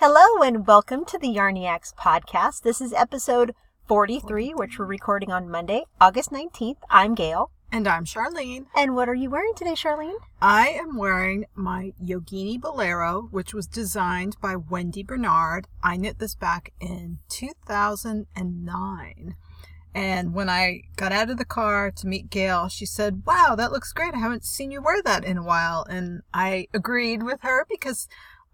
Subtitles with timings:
[0.00, 2.62] Hello and welcome to the Yarniacs podcast.
[2.62, 3.52] This is episode
[3.88, 6.76] 43, which we're recording on Monday, August 19th.
[6.88, 7.50] I'm Gail.
[7.72, 8.66] And I'm Charlene.
[8.76, 10.20] And what are you wearing today, Charlene?
[10.40, 15.66] I am wearing my Yogini Bolero, which was designed by Wendy Bernard.
[15.82, 19.34] I knit this back in 2009.
[19.94, 23.72] And when I got out of the car to meet Gail, she said, Wow, that
[23.72, 24.14] looks great.
[24.14, 25.84] I haven't seen you wear that in a while.
[25.90, 28.06] And I agreed with her because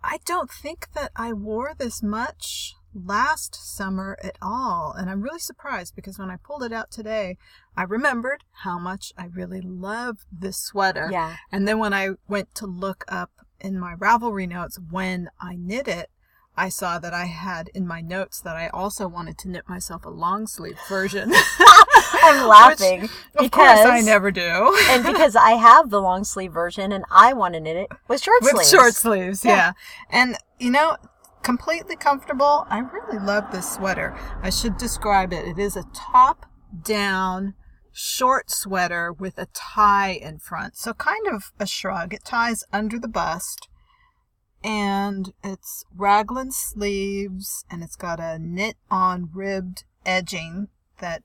[0.05, 4.95] I don't think that I wore this much last summer at all.
[4.97, 7.37] And I'm really surprised because when I pulled it out today,
[7.77, 11.09] I remembered how much I really love this sweater.
[11.11, 11.37] Yeah.
[11.51, 13.31] And then when I went to look up
[13.61, 16.11] in my Ravelry notes when I knit it,
[16.57, 20.05] I saw that I had in my notes that I also wanted to knit myself
[20.05, 21.33] a long sleeve version.
[22.23, 24.77] I'm laughing Which, because of course I never do.
[24.91, 28.23] and because I have the long sleeve version and I want to knit it with
[28.23, 28.71] short With sleeves.
[28.71, 29.57] short sleeves, Yeah.
[29.57, 29.73] yeah.
[30.11, 30.97] And you know,
[31.43, 32.67] completely comfortable.
[32.71, 34.17] I really love this sweater.
[34.43, 35.47] I should describe it.
[35.47, 36.47] It is a top
[36.83, 37.55] down
[37.93, 40.77] short sweater with a tie in front.
[40.77, 42.13] So kind of a shrug.
[42.13, 43.69] It ties under the bust.
[44.65, 50.69] And it's raglan sleeves and it's got a knit on ribbed edging
[51.01, 51.23] that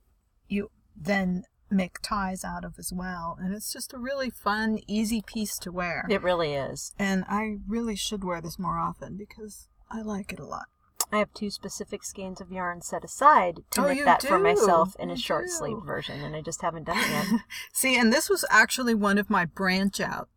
[1.00, 3.38] then make ties out of as well.
[3.39, 6.05] And it's just a really fun, easy piece to wear.
[6.09, 6.94] It really is.
[6.97, 10.66] And I really should wear this more often because I like it a lot.
[11.11, 14.38] I have two specific skeins of yarn set aside to Oh, knit you that for
[14.38, 15.52] myself in a short do.
[15.52, 17.42] sleeve version, and I just haven't done it yet.
[17.73, 20.30] See, and this was actually one of my branch out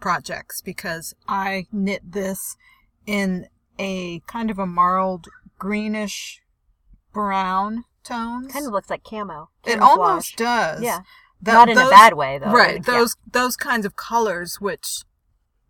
[0.00, 2.56] projects because I knit this
[3.06, 5.26] in a kind of a marled
[5.58, 6.40] greenish
[7.12, 8.52] brown tones.
[8.52, 9.50] kind of looks like camo.
[9.64, 10.82] it almost does.
[10.82, 11.00] Yeah.
[11.42, 12.50] Not in a bad way, though.
[12.50, 12.76] Right.
[12.76, 12.92] Yeah.
[12.92, 15.04] Those those kinds of colors which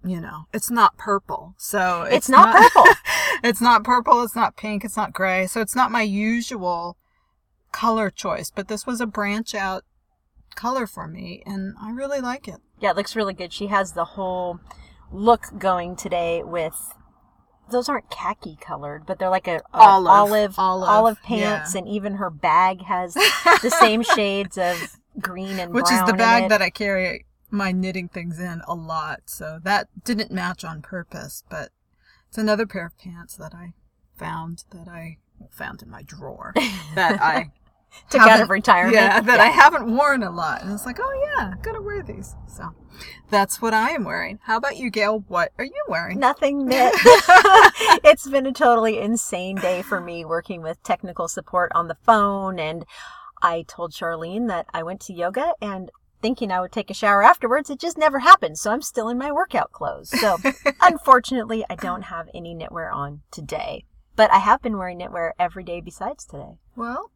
[0.05, 1.55] you know, it's not purple.
[1.59, 2.93] So it's, It's not purple.
[3.43, 5.47] it's not purple, it's not pink, it's not gray.
[5.49, 6.97] So it's not my usual
[7.73, 9.83] color choice, but this was a branch out
[10.55, 12.61] color for me and I really like it.
[12.81, 13.53] Yeah, it looks really good.
[13.53, 14.61] She has the whole
[15.11, 16.95] look going today with
[17.71, 20.09] those aren't khaki colored, but they're like a, a Olive.
[20.09, 21.79] olive Olive, olive pants, yeah.
[21.79, 26.49] and even her bag has the same shades of green and Which is the bag
[26.49, 29.23] that I carry my knitting things in a lot.
[29.27, 31.71] So that didn't match on purpose, but
[32.29, 33.75] it's another pair of pants that I
[34.17, 35.19] found that I
[35.51, 36.53] found in my drawer
[36.95, 37.53] that I
[38.11, 38.95] took out of retirement.
[38.95, 40.63] Yeah, that I haven't worn a lot.
[40.63, 42.35] And it's like, oh yeah, gotta wear these.
[42.47, 42.75] So
[43.31, 44.39] that's what I am wearing.
[44.43, 45.25] How about you, Gail?
[45.29, 46.19] What are you wearing?
[46.19, 46.95] Nothing knit.
[48.05, 52.59] it's been a totally insane day for me working with technical support on the phone.
[52.59, 52.85] And
[53.43, 55.91] I told Charlene that I went to yoga and
[56.23, 57.71] thinking I would take a shower afterwards.
[57.71, 58.59] It just never happened.
[58.59, 60.11] So I'm still in my workout clothes.
[60.11, 60.39] So
[60.81, 63.85] unfortunately, I don't have any knitwear on today.
[64.15, 66.57] But I have been wearing knitwear every day besides today.
[66.75, 67.11] Well,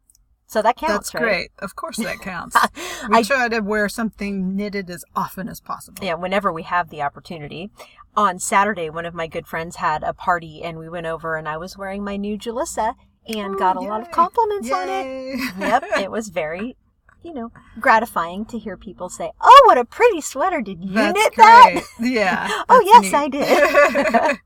[0.51, 1.21] So that counts, that's right?
[1.21, 1.51] great.
[1.59, 2.57] Of course that counts.
[3.09, 6.03] we I- try to wear something knitted as often as possible.
[6.03, 7.71] yeah, whenever we have the opportunity.
[8.17, 11.47] On Saturday, one of my good friends had a party and we went over and
[11.47, 12.95] I was wearing my new Jalissa
[13.27, 14.11] and Ooh, got a oh, lot of yay.
[14.13, 15.39] compliments on it.
[15.57, 16.75] Yep, it was very,
[17.23, 20.59] you know, gratifying to hear people say, "Oh, what a pretty sweater!
[20.59, 22.11] Did you That's knit that?" great.
[22.11, 22.49] Yeah.
[22.67, 24.39] Oh, yes, I did.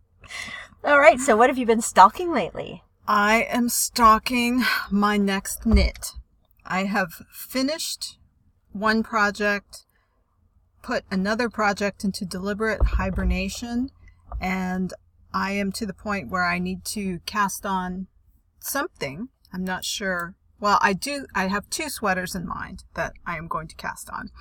[0.83, 2.83] All right, so what have you been stalking lately?
[3.07, 6.13] I am stalking my next knit.
[6.66, 8.17] I have finished
[8.71, 9.85] one project,
[10.81, 13.91] put another project into deliberate hibernation,
[14.41, 14.91] and
[15.31, 18.07] I am to the point where I need to cast on
[18.59, 19.29] something.
[19.53, 20.33] I'm not sure.
[20.59, 24.09] Well, I do, I have two sweaters in mind that I am going to cast
[24.09, 24.31] on.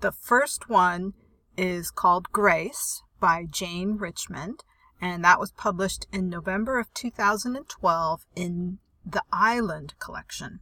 [0.00, 1.14] The first one
[1.56, 4.62] is called Grace by Jane Richmond,
[5.00, 10.60] and that was published in November of 2012 in the Island collection.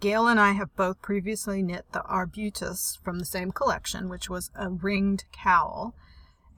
[0.00, 4.50] Gail and I have both previously knit the Arbutus from the same collection, which was
[4.54, 5.94] a ringed cowl.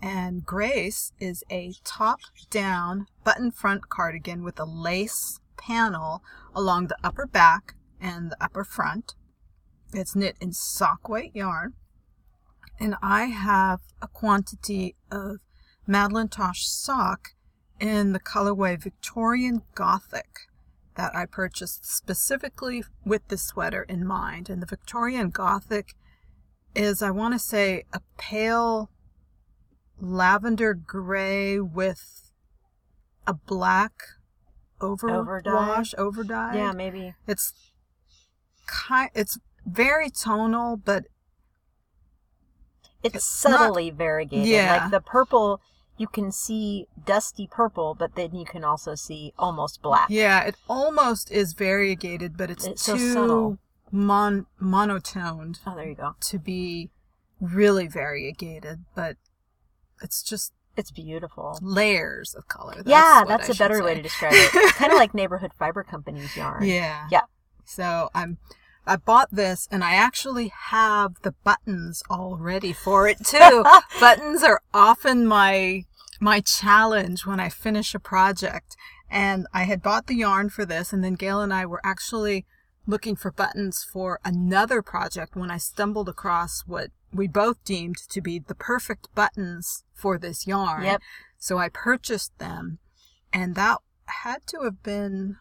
[0.03, 2.21] And Grace is a top
[2.51, 6.23] down button front cardigan with a lace panel
[6.55, 9.15] along the upper back and the upper front.
[9.93, 11.75] It's knit in sock weight yarn.
[12.79, 15.39] And I have a quantity of
[15.87, 17.31] Madeline Tosh sock
[17.81, 20.49] in the colorway Victorian Gothic
[20.97, 24.49] that I purchased specifically with this sweater in mind.
[24.49, 25.95] And the Victorian Gothic
[26.75, 28.91] is, I want to say, a pale
[30.01, 32.31] lavender gray with
[33.27, 33.93] a black
[34.81, 36.55] overwash, overdye.
[36.55, 37.15] Yeah, maybe.
[37.27, 37.53] It's
[38.67, 41.05] kind, it's very tonal, but
[43.03, 44.47] It's, It's not- subtly variegated.
[44.47, 44.83] Yeah.
[44.83, 45.61] Like the purple
[45.99, 50.09] you can see dusty purple, but then you can also see almost black.
[50.11, 53.59] Yeah, it almost is variegated, but it's, It's too subtle.
[53.91, 56.17] mon- monotoned Oh, there you go.
[56.21, 56.91] to be
[57.41, 58.85] really variegated.
[58.95, 59.17] But
[60.03, 61.59] it's just It's beautiful.
[61.63, 62.75] layers of color.
[62.77, 64.75] That's yeah, that's I a better should way to describe it.
[64.75, 66.65] kind of like neighborhood fiber companies yarn.
[66.65, 67.07] Yeah.
[67.11, 67.23] Yeah.
[67.65, 68.39] So I'm
[68.87, 73.65] I bought this and I actually have the buttons all ready for it too.
[74.01, 75.85] buttons are often my
[76.21, 78.77] my challenge when I finish a project.
[79.11, 82.47] And I had bought the yarn for this and then Gail and I were actually
[82.87, 88.21] looking for buttons for another project when I stumbled across what we both deemed to
[88.21, 90.85] be the perfect buttons for this yarn.
[90.85, 91.03] Yep.
[91.39, 92.79] So I purchased them
[93.33, 95.37] and that had to have been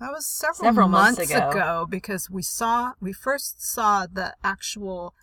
[0.00, 1.50] that was several, Several months months, ago.
[1.50, 1.86] ago.
[1.88, 5.14] because we saw we first saw the actual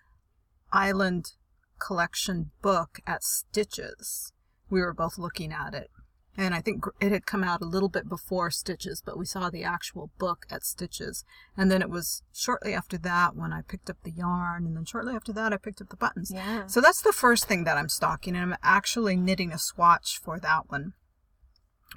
[0.72, 1.33] island
[1.80, 4.31] collection book at Stitches.
[4.69, 5.89] We were both looking at it.
[6.38, 9.50] And I think it had come out a little bit before Stitches, but we saw
[9.50, 11.24] the actual book at Stitches.
[11.56, 14.83] And then it was shortly after that when I picked up the yarn, and then
[14.83, 16.31] shortly after that I picked up the buttons.
[16.33, 16.68] Yeah.
[16.68, 20.38] So that's the first thing that I'm stocking, and I'm actually knitting a swatch for
[20.42, 20.92] that one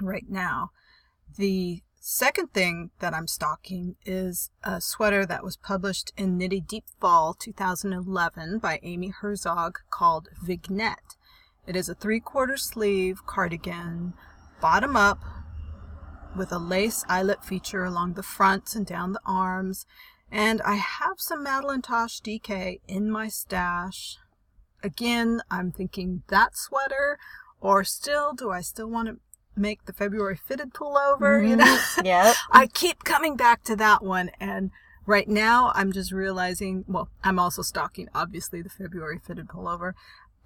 [0.00, 0.70] right now.
[1.36, 6.85] The second thing that I'm stocking is a sweater that was published in Knitty Deep
[7.00, 11.17] Fall 2011 by Amy Herzog called Vignette.
[11.67, 14.15] It is a three quarter sleeve cardigan,
[14.61, 15.21] bottom up,
[16.37, 19.85] with a lace eyelet feature along the front and down the arms.
[20.31, 24.19] And I have some Madeline Tosh DK in my stash.
[24.83, 27.19] Again, I'm thinking that sweater,
[27.61, 29.17] or still, do I still want to
[29.58, 31.43] make the February fitted pullover?
[31.46, 31.58] You mm-hmm.
[31.58, 31.78] know.
[32.05, 32.37] Yep.
[32.52, 34.70] I keep coming back to that one, and
[35.06, 36.84] right now I'm just realizing.
[36.87, 39.93] Well, I'm also stocking obviously the February fitted pullover.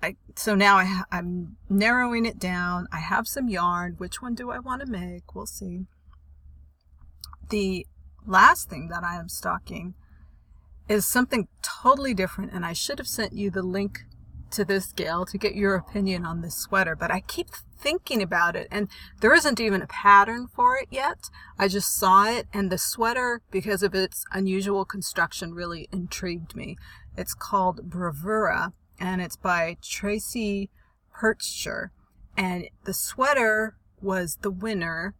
[0.02, 2.88] I, so now I ha- I'm narrowing it down.
[2.92, 3.94] I have some yarn.
[3.98, 5.34] Which one do I want to make?
[5.34, 5.86] We'll see.
[7.50, 7.86] The
[8.26, 9.94] last thing that I am stocking
[10.88, 14.00] is something totally different, and I should have sent you the link
[14.52, 17.48] to this, Gail, to get your opinion on this sweater, but I keep
[17.82, 18.88] thinking about it, and
[19.20, 21.28] there isn't even a pattern for it yet.
[21.58, 26.76] I just saw it, and the sweater, because of its unusual construction, really intrigued me.
[27.16, 30.70] It's called Bravura, and it's by Tracy
[31.14, 31.90] Percher,
[32.36, 35.14] and the sweater was the winner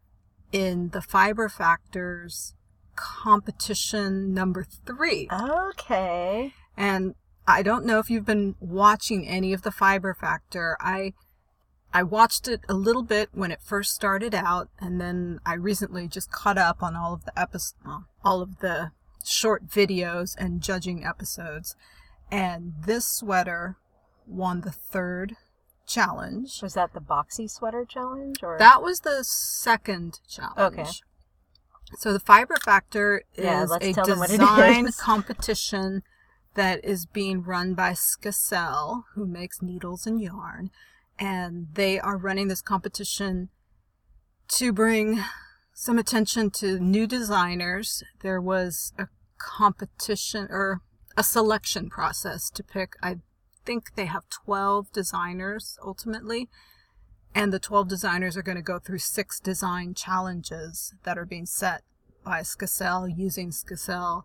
[0.53, 2.55] in the Fiber Factors
[2.95, 5.29] competition number three.
[5.33, 6.53] Okay.
[6.77, 7.15] And
[7.47, 10.77] I don't know if you've been watching any of the Fiber Factor.
[10.81, 11.15] I
[11.95, 16.09] I watched it a little bit when it first started out, and then I recently
[16.09, 17.77] just caught up on all of the episodes,
[18.25, 18.93] all of the
[19.25, 21.77] short videos and judging episodes.
[22.31, 23.77] And this sweater
[24.27, 25.37] won the third
[25.87, 26.61] challenge.
[26.63, 30.79] Was that the boxy sweater challenge or That was the second challenge.
[30.79, 30.91] Okay.
[31.99, 34.97] So the Fiber Factor is Yeah, a tell them what it design is.
[35.01, 36.03] competition
[36.55, 40.71] that is being run by Skacel, who makes needles and yarn,
[41.23, 43.49] and they are running this competition
[44.49, 45.23] to bring
[45.73, 48.03] some attention to new designers.
[48.23, 49.07] There was a
[49.39, 50.81] competition or
[51.17, 52.95] a selection process to pick.
[53.01, 53.19] I
[53.65, 56.49] think they have 12 designers ultimately.
[57.33, 61.47] And the 12 designers are going to go through six design challenges that are being
[61.47, 61.83] set
[62.25, 64.25] by Skacel using Skacel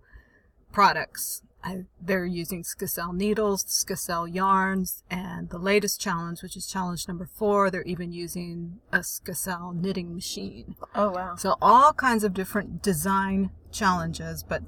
[0.71, 1.41] products.
[1.63, 7.25] I, they're using Skacel needles, Skacel yarns, and the latest challenge, which is challenge number
[7.25, 10.75] four, they're even using a Skacel knitting machine.
[10.95, 11.35] Oh wow.
[11.35, 14.61] So all kinds of different design challenges, but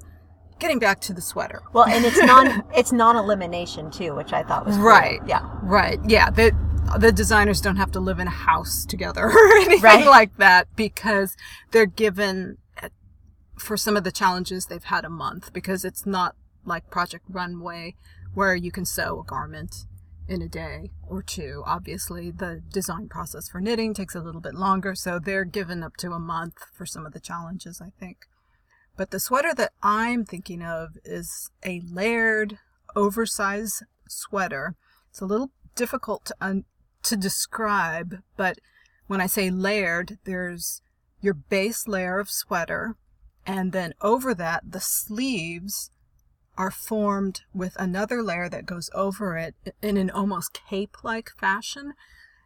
[0.58, 1.62] getting back to the sweater.
[1.72, 4.84] Well, and it's non it's non elimination too, which I thought was cool.
[4.84, 5.20] Right.
[5.26, 5.48] Yeah.
[5.62, 5.98] Right.
[6.06, 6.28] Yeah.
[6.30, 6.54] The
[6.98, 10.06] the designers don't have to live in a house together or anything Right.
[10.06, 11.36] like that because
[11.70, 12.58] they're given
[13.60, 17.94] for some of the challenges they've had a month because it's not like Project Runway
[18.34, 19.86] where you can sew a garment
[20.28, 21.62] in a day or two.
[21.66, 25.96] Obviously, the design process for knitting takes a little bit longer, so they're given up
[25.96, 28.26] to a month for some of the challenges, I think.
[28.96, 32.58] But the sweater that I'm thinking of is a layered,
[32.94, 34.76] oversized sweater.
[35.10, 36.64] It's a little difficult to un-
[37.02, 38.58] to describe, but
[39.06, 40.82] when I say layered, there's
[41.20, 42.94] your base layer of sweater,
[43.46, 45.90] and then over that, the sleeves
[46.56, 51.94] are formed with another layer that goes over it in an almost cape-like fashion,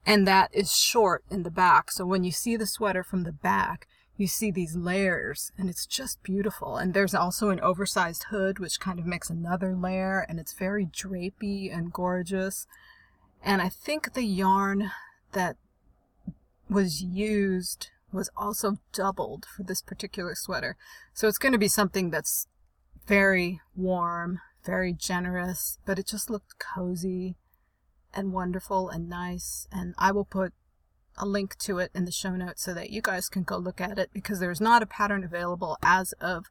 [0.07, 1.91] and that is short in the back.
[1.91, 5.87] So when you see the sweater from the back, you see these layers and it's
[5.87, 6.77] just beautiful.
[6.77, 10.87] And there's also an oversized hood, which kind of makes another layer and it's very
[10.87, 12.67] drapey and gorgeous.
[13.43, 14.93] And I think the yarn
[15.33, 15.57] that
[16.69, 20.76] was used was also doubled for this particular sweater.
[21.12, 22.47] So it's going to be something that's
[23.06, 27.37] very warm, very generous, but it just looked cozy
[28.14, 29.66] and wonderful and nice.
[29.73, 30.52] And I will put
[31.16, 33.80] a link to it in the show notes so that you guys can go look
[33.80, 36.47] at it because there's not a pattern available as of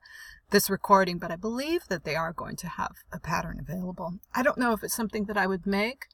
[0.52, 4.20] this recording, but I believe that they are going to have a pattern available.
[4.34, 6.06] I don't know if it's something that I would make,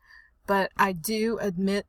[0.48, 1.86] but I do admit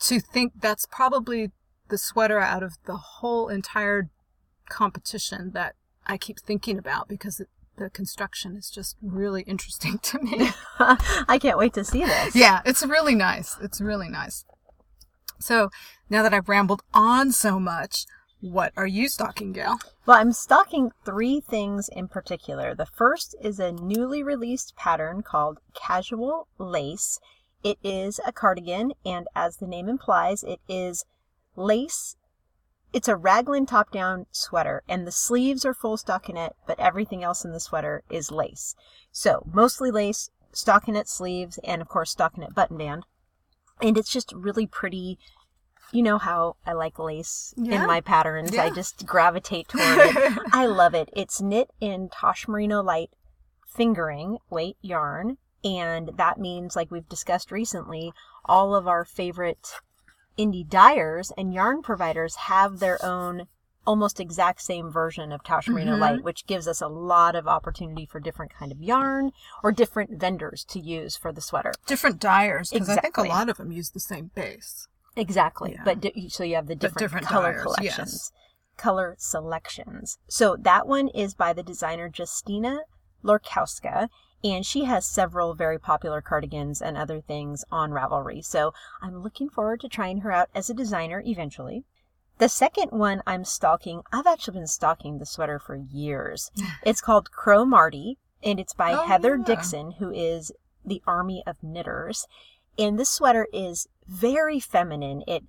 [0.00, 1.50] to think that's probably
[1.88, 4.10] the sweater out of the whole entire
[4.68, 5.74] competition that
[6.06, 10.50] I keep thinking about because it, the construction is just really interesting to me.
[10.78, 12.34] I can't wait to see this.
[12.34, 13.56] yeah, it's really nice.
[13.60, 14.44] It's really nice.
[15.38, 15.70] So
[16.10, 18.06] now that I've rambled on so much,
[18.40, 19.78] what are you stocking, Gail?
[20.06, 22.74] Well, I'm stocking three things in particular.
[22.74, 27.18] The first is a newly released pattern called Casual Lace.
[27.64, 31.04] It is a cardigan, and as the name implies, it is
[31.58, 32.16] lace.
[32.92, 37.44] It's a raglan top down sweater, and the sleeves are full stockinette, but everything else
[37.44, 38.74] in the sweater is lace.
[39.12, 43.04] So, mostly lace, stockinette sleeves, and of course, stockinette button band.
[43.82, 45.18] And it's just really pretty
[45.90, 47.80] you know how I like lace Yeah.
[47.80, 48.56] in my patterns.
[48.56, 50.38] I just gravitate toward it.
[50.52, 51.08] I love it.
[51.14, 53.10] It's knit in Tosh Merino Light
[53.66, 55.38] fingering weight yarn.
[55.64, 58.12] And that means, like we've discussed recently,
[58.44, 59.80] all of our favorite
[60.38, 63.46] indie dyers and yarn providers have their own
[63.86, 66.00] almost exact same version of Tosh Merino Mhm.
[66.00, 69.30] Light, which gives us a lot of opportunity for different kind of yarn
[69.62, 71.72] or different vendors to use for the sweater.
[71.86, 74.86] Different dyers, because I think a lot of them use the same base.
[75.16, 75.72] Exactly.
[75.72, 75.84] Yeah.
[75.84, 77.96] But di- so you have the different, different color dyers, collections.
[78.12, 78.32] yes.
[78.76, 80.18] Color selections.
[80.28, 82.80] So that one is by the designer Justyna
[83.24, 84.08] Lorkowska,
[84.44, 88.44] and she has several very popular cardigans and other things on Ravelry.
[88.44, 91.84] So I'm looking forward to trying her out as a designer eventually.
[92.38, 96.50] The second one I'm stalking, I've actually been stalking the sweater for years.
[96.84, 99.44] It's called Cromarty, and it's by Oh, Heather yeah.
[99.44, 100.52] Dixon, who is
[100.84, 102.26] the Army of Knitters.
[102.78, 105.24] And this sweater is very feminine.
[105.26, 105.42] It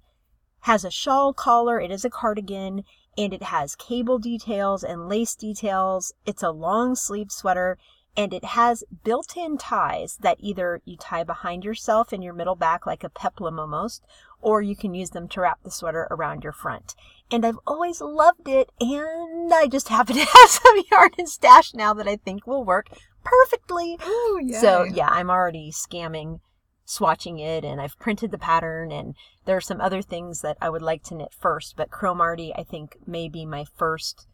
[0.61, 2.83] has a shawl collar, it is a cardigan,
[3.15, 6.11] and it has cable details and lace details.
[6.25, 7.77] It's a long sleeve sweater,
[8.15, 12.55] and it has built in ties that either you tie behind yourself in your middle
[12.55, 14.03] back like a peplum almost,
[14.41, 16.95] or you can use them to wrap the sweater around your front.
[17.31, 21.73] And I've always loved it, and I just happen to have some yarn and stash
[21.73, 22.89] now that I think will work
[23.23, 23.97] perfectly.
[24.05, 24.53] Ooh.
[24.59, 26.39] So yeah, I'm already scamming,
[26.87, 28.91] swatching it, and I've printed the pattern.
[28.91, 32.53] And there are some other things that I would like to knit first, but Cromarty
[32.55, 34.27] I think may be my first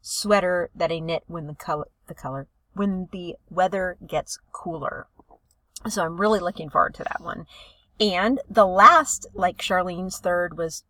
[0.00, 5.06] sweater that I knit when the color, the color, when the weather gets cooler.
[5.88, 7.46] So I'm really looking forward to that one.
[8.00, 10.84] And the last, like Charlene's third, was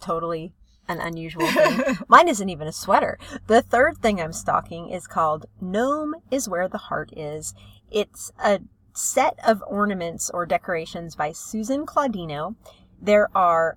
[0.00, 0.52] totally
[0.88, 1.98] an unusual thing.
[2.08, 3.18] Mine isn't even a sweater.
[3.46, 7.54] The third thing I'm stocking is called Gnome is Where the Heart Is.
[7.90, 8.60] It's a
[8.94, 12.56] set of ornaments or decorations by Susan Claudino.
[13.00, 13.76] There are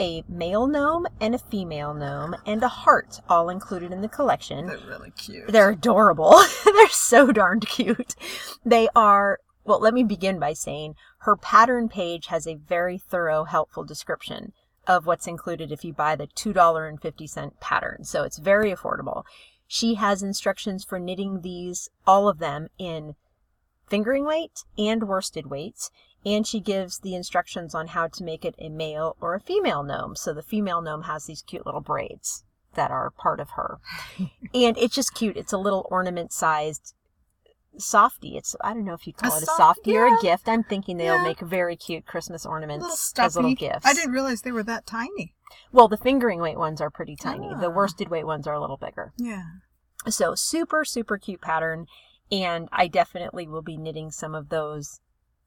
[0.00, 4.66] a male gnome and a female gnome and a heart all included in the collection.
[4.66, 5.48] They're really cute.
[5.48, 6.40] They're adorable.
[6.64, 8.14] They're so darned cute.
[8.64, 13.44] They are, well, let me begin by saying her pattern page has a very thorough,
[13.44, 14.52] helpful description
[14.86, 18.04] of what's included if you buy the $2.50 pattern.
[18.04, 19.24] So it's very affordable.
[19.66, 23.14] She has instructions for knitting these, all of them, in
[23.88, 25.90] fingering weight and worsted weights.
[26.26, 29.82] And she gives the instructions on how to make it a male or a female
[29.84, 30.16] gnome.
[30.16, 33.78] So the female gnome has these cute little braids that are part of her.
[34.52, 35.36] and it's just cute.
[35.36, 36.94] It's a little ornament sized
[37.76, 38.36] softy.
[38.36, 40.18] It's I don't know if you call A it a soft- softy or yeah.
[40.18, 40.48] a gift.
[40.48, 41.22] I'm thinking they'll Yeah.
[41.22, 43.26] make very cute Christmas ornaments stuffy.
[43.26, 43.86] as little gifts.
[43.86, 45.34] I didn't realize they were that tiny.
[45.72, 47.48] Well, the fingering weight ones are pretty tiny.
[47.54, 47.74] The Ah.
[47.74, 49.12] worsted weight ones are a little bigger.
[49.16, 49.44] Yeah.
[50.08, 51.86] So super, super cute pattern.
[52.30, 55.00] And I definitely will be knitting some of those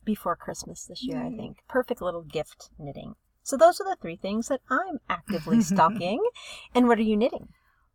[0.03, 1.57] before Christmas this year, I think.
[1.67, 3.15] Perfect little gift knitting.
[3.43, 6.23] So those are the three things that I'm actively stocking.
[6.73, 7.49] And what are you knitting?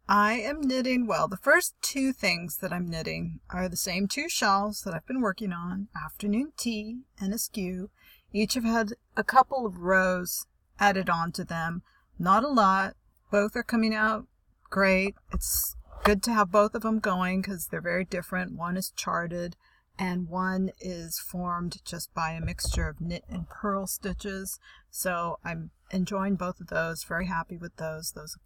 [0.08, 4.28] I am knitting, well, the first two things that I'm knitting are the same two
[4.28, 7.90] shawls that I've been working on Afternoon Tea and Askew.
[8.32, 10.46] Each have had a couple of rows
[10.78, 11.82] added onto them.
[12.18, 12.94] Not a lot.
[13.32, 14.26] Both are coming out
[14.70, 15.14] great.
[15.32, 18.56] It's good to have both of them going because they're very different.
[18.56, 19.56] One is charted
[19.98, 24.58] and one is formed just by a mixture of knit and purl stitches.
[24.90, 27.04] So I'm enjoying both of those.
[27.04, 28.12] Very happy with those.
[28.12, 28.36] Those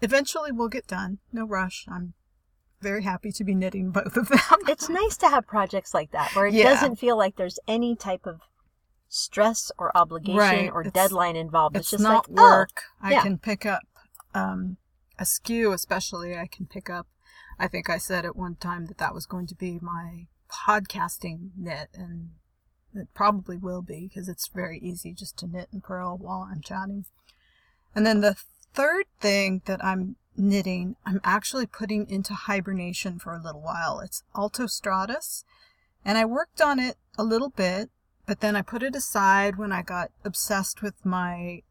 [0.00, 1.18] eventually will get done.
[1.32, 1.86] No rush.
[1.88, 2.14] I'm
[2.80, 4.38] very happy to be knitting both of them.
[4.68, 6.64] It's nice to have projects like that where it Yeah.
[6.74, 8.40] doesn't feel like there's any type of
[9.08, 10.70] stress or obligation Right.
[10.72, 11.76] or It's- deadline involved.
[11.76, 12.82] It's, It's, just not like, oh, work.
[13.00, 13.22] I yeah.
[13.22, 13.82] can pick up
[14.34, 14.78] um,
[15.22, 16.36] Askew, especially.
[16.36, 17.06] I can pick up.
[17.58, 21.50] I think I said at one time that that was going to be my podcasting
[21.56, 22.30] knit, and
[22.94, 26.60] it probably will be because it's very easy just to knit and purl while I'm
[26.60, 27.06] chatting.
[27.94, 28.36] And then the
[28.74, 34.00] third thing that I'm knitting, I'm actually putting into hibernation for a little while.
[34.00, 35.44] It's Alto Stratus,
[36.04, 37.90] and I worked on it a little bit,
[38.26, 41.62] but then I put it aside when I got obsessed with my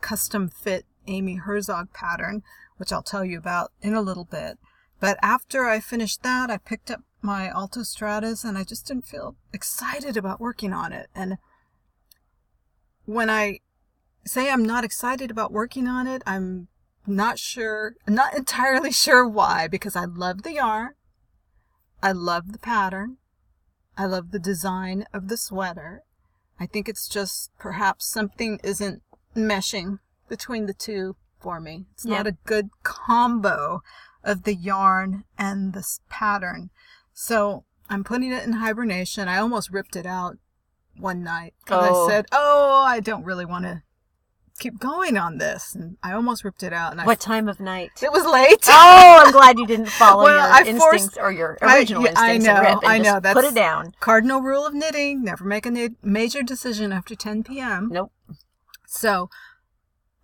[0.00, 2.42] custom fit Amy Herzog pattern,
[2.76, 4.58] which I'll tell you about in a little bit.
[5.00, 9.06] But after I finished that, I picked up my Alto Stratus and I just didn't
[9.06, 11.08] feel excited about working on it.
[11.14, 11.38] And
[13.04, 13.60] when I
[14.24, 16.68] say I'm not excited about working on it, I'm
[17.06, 20.94] not sure, not entirely sure why, because I love the yarn.
[22.02, 23.16] I love the pattern.
[23.96, 26.02] I love the design of the sweater.
[26.60, 29.02] I think it's just perhaps something isn't
[29.34, 29.98] meshing
[30.28, 31.86] between the two for me.
[31.94, 33.82] It's not a good combo
[34.24, 36.70] of the yarn and this pattern.
[37.12, 39.28] So I'm putting it in hibernation.
[39.28, 40.36] I almost ripped it out
[40.96, 42.06] one night because Oh.
[42.06, 43.82] I said, "Oh, I don't really want to
[44.58, 46.90] keep going on this," and I almost ripped it out.
[46.90, 48.02] And I, What time of night?
[48.02, 48.64] it was late.
[48.68, 52.12] Oh, I'm glad you didn't follow Well, your I forced- instincts or your original yeah,
[52.16, 53.92] I instincts and know, I know, put it down.
[54.00, 57.88] Cardinal rule of knitting: never make a major decision after 10 p.m.
[57.92, 58.12] Nope.
[58.86, 59.30] So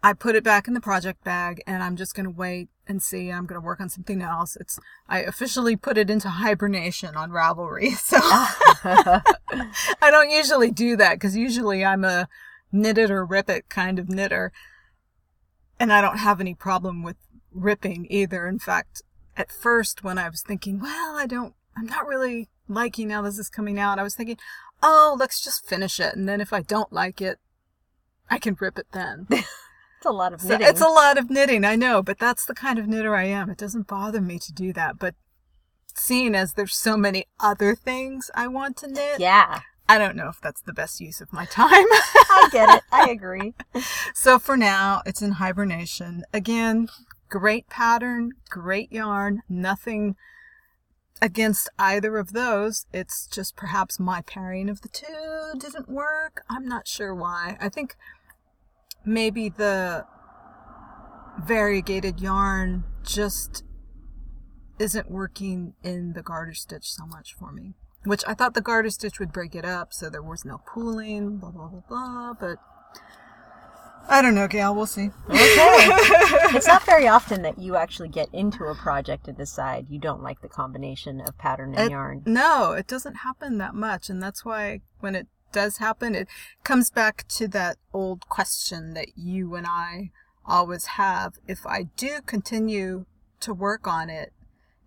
[0.05, 3.03] I put it back in the project bag and I'm just going to wait and
[3.03, 3.33] see.
[3.33, 4.55] I'm going to work on something else.
[4.55, 7.95] It's I officially put it into hibernation on Ravelry.
[8.05, 12.29] So I don't usually do that cuz usually I'm a
[12.71, 14.53] knit it or rip it kind of knitter.
[15.81, 17.17] And I don't have any problem with
[17.51, 18.47] ripping either.
[18.47, 19.01] In fact,
[19.39, 23.39] at first when I was thinking, well, I don't I'm not really liking how this
[23.39, 23.99] is coming out.
[23.99, 24.37] I was thinking,
[24.83, 27.39] "Oh, let's just finish it and then if I don't like it,
[28.29, 29.29] I can rip it then."
[30.05, 30.67] it's a lot of So knitting.
[30.69, 33.49] it's a lot of knitting, I know, but that's the kind of knitter I am.
[33.49, 34.99] It doesn't bother me to do that.
[34.99, 35.15] But
[35.95, 40.29] seeing as there's so many other things I want to knit, yeah, I don't know
[40.29, 41.71] if that's the best use of my time.
[41.91, 42.83] I get it.
[42.93, 43.55] I agree.
[44.15, 46.25] so for now, it's in hibernation.
[46.33, 46.89] Again,
[47.31, 50.17] great pattern, great yarn, nothing
[51.23, 52.87] against either of those.
[52.93, 56.43] It's just perhaps my pairing of the two didn't work.
[56.51, 57.57] I'm not sure why.
[57.61, 57.95] I think
[59.05, 60.07] maybe the
[61.43, 63.65] variegated yarn just
[64.79, 67.75] isn't working in the garter stitch so much for me.
[68.05, 71.39] Which I thought the garter stitch would break it up so there was no pooling,
[71.39, 72.59] blah, blah, blah, blah, but
[74.07, 74.75] I don't know, Gail.
[74.75, 75.11] We'll see.
[75.31, 76.57] Okay.
[76.57, 80.23] it's not very often that you actually get into a project and decide you don't
[80.23, 82.23] like the combination of pattern and It- yarn.
[82.27, 84.11] No, it doesn't happen that much.
[84.11, 86.29] And that's why when it does happen, it
[86.65, 90.11] comes back to that old question that you and I
[90.45, 91.35] always have.
[91.49, 93.07] If I do continue
[93.41, 94.33] to work on it,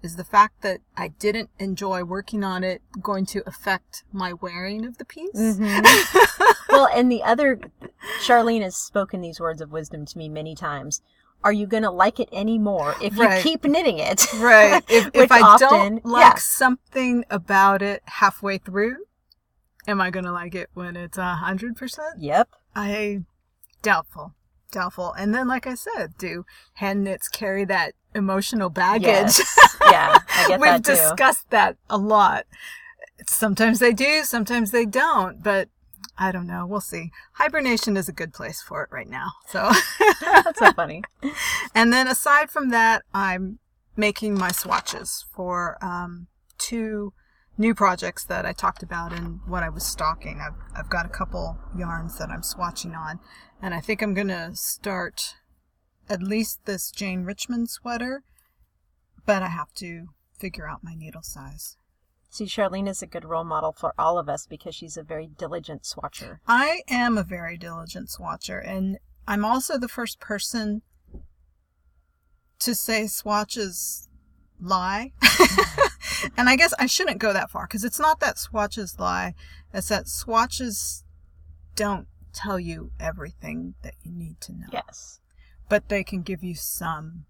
[0.03, 4.85] is the fact that I didn't enjoy working on it going to affect my wearing
[4.85, 5.33] of the piece?
[5.35, 5.83] Mhm.
[6.69, 7.59] well, and the other,
[8.23, 11.01] Charlene has spoken these words of wisdom to me many times.
[11.43, 13.43] Are you going to like it anymore if you Right.
[13.43, 14.25] keep knitting it?
[14.35, 14.83] Right.
[14.87, 16.35] If, if I often- don't like yeah.
[16.35, 18.97] something about it halfway through,
[19.87, 22.19] am I going to like it when it's a hundred percent?
[22.19, 22.49] Yep.
[22.75, 23.21] I
[23.81, 24.33] doubtful,
[24.71, 25.13] doubtful.
[25.13, 29.39] And then, like I said, do hand knits carry that emotional baggage?
[29.39, 29.77] Yes.
[29.89, 30.91] yeah, I get We've that too.
[30.91, 32.45] discussed that a lot.
[33.25, 35.69] Sometimes they do, sometimes they don't, but
[36.19, 36.65] I don't know.
[36.65, 37.11] We'll see.
[37.33, 39.29] Hibernation is a good place for it right now.
[39.47, 39.71] So,
[40.21, 41.03] That's so funny.
[41.75, 43.59] and then aside from that, I'm
[43.95, 47.13] making my swatches for um, two
[47.57, 50.39] new projects that I talked about in what I was stocking.
[50.41, 53.19] I've, I've got a couple yarns that I'm swatching on,
[53.61, 55.35] and I think I'm going to start
[56.09, 58.23] at least this Jane Richmond sweater,
[59.25, 61.77] but I have to figure out my needle size.
[62.29, 65.27] See, Charlene is a good role model for all of us because she's a very
[65.27, 66.37] diligent swatcher.
[66.47, 70.81] I am a very diligent swatcher, and I'm also the first person
[72.59, 74.07] to say swatches
[74.61, 75.13] lie.
[76.37, 79.35] and I guess I shouldn't go that far because it's not that swatches lie,
[79.73, 81.03] it's that swatches
[81.75, 84.67] don't tell you everything that you need to know.
[84.71, 85.19] Yes.
[85.69, 87.25] But they can give you some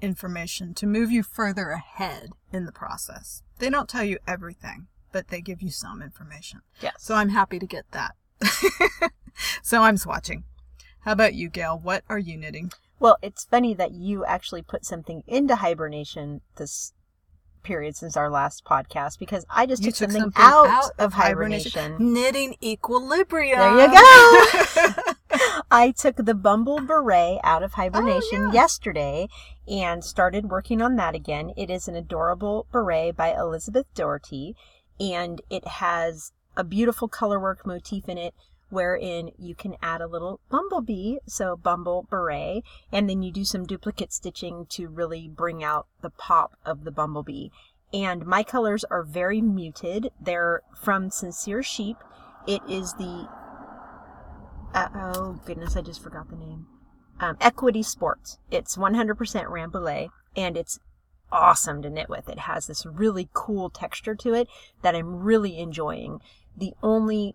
[0.00, 3.42] information to move you further ahead in the process.
[3.58, 6.60] They don't tell you everything, but they give you some information.
[6.80, 6.94] Yes.
[6.98, 8.14] So I'm happy to get that.
[9.62, 10.44] so I'm swatching.
[11.00, 11.78] How about you, Gail?
[11.78, 12.72] What are you knitting?
[13.00, 16.92] Well, it's funny that you actually put something into hibernation this
[17.62, 21.06] period since our last podcast because I just took, took something, something out, out of
[21.08, 21.96] of hibernation.
[21.98, 23.58] Knitting equilibrium.
[23.58, 25.14] There you go.
[25.70, 28.52] I took the Bumble Beret out of oh, hibernation yeah.
[28.52, 29.28] yesterday
[29.66, 31.52] and started working on that again.
[31.56, 34.56] It is an adorable beret by Elizabeth Doherty,
[34.98, 38.34] and it has a beautiful colorwork motif in it
[38.70, 43.64] wherein you can add a little bumblebee, so bumble beret, and then you do some
[43.64, 47.48] duplicate stitching to really bring out the pop of the bumblebee.
[47.92, 50.10] And my colors are very muted.
[50.20, 51.96] They're from Sincere Sheep.
[52.46, 53.28] It is the
[54.74, 56.66] uh, oh goodness, I just forgot the name.
[57.20, 58.38] Um, Equity Sports.
[58.50, 60.78] It's 100% Rambouillet, and it's
[61.32, 62.28] awesome to knit with.
[62.28, 64.48] It has this really cool texture to it
[64.82, 66.20] that I'm really enjoying.
[66.56, 67.34] The only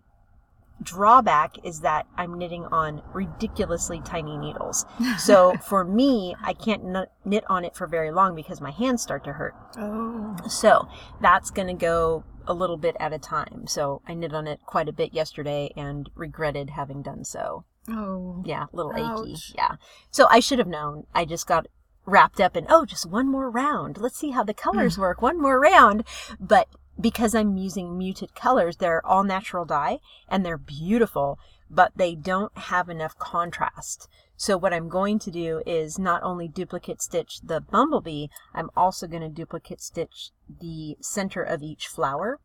[0.82, 4.84] drawback is that I'm knitting on ridiculously tiny needles.
[5.18, 6.84] So for me, I can't
[7.24, 9.54] knit on it for very long because my hands start to hurt.
[9.78, 10.36] Oh.
[10.48, 10.88] So
[11.20, 13.66] that's going to go a little bit at a time.
[13.66, 17.64] So I knit on it quite a bit yesterday and regretted having done so.
[17.88, 18.42] Oh.
[18.44, 19.36] Yeah, a little achy.
[19.54, 19.76] Yeah.
[20.10, 21.06] So I should have known.
[21.14, 21.66] I just got
[22.06, 23.98] wrapped up in, oh, just one more round.
[23.98, 25.00] Let's see how the colors mm.
[25.00, 25.22] work.
[25.22, 26.04] One more round.
[26.38, 26.68] But
[27.00, 31.38] because I'm using muted colors, they're all natural dye and they're beautiful,
[31.70, 34.08] but they don't have enough contrast.
[34.36, 39.06] So what I'm going to do is not only duplicate stitch the bumblebee, I'm also
[39.06, 40.30] going to duplicate stitch
[40.60, 42.40] the center of each flower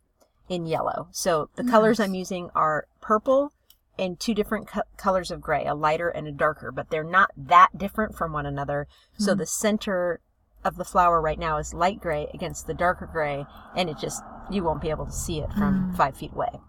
[0.48, 1.08] in yellow.
[1.12, 3.54] So the colors I'm using are purple
[3.98, 7.32] and two different co- colors of gray, a lighter and a darker, but they're not
[7.36, 8.88] that different from one another.
[9.18, 9.40] So hmm.
[9.40, 10.22] the center
[10.64, 13.46] of the flower right now is light gray against the darker gray,
[13.76, 15.98] and it just, you won't be able to see it from mm.
[15.98, 16.60] five feet away.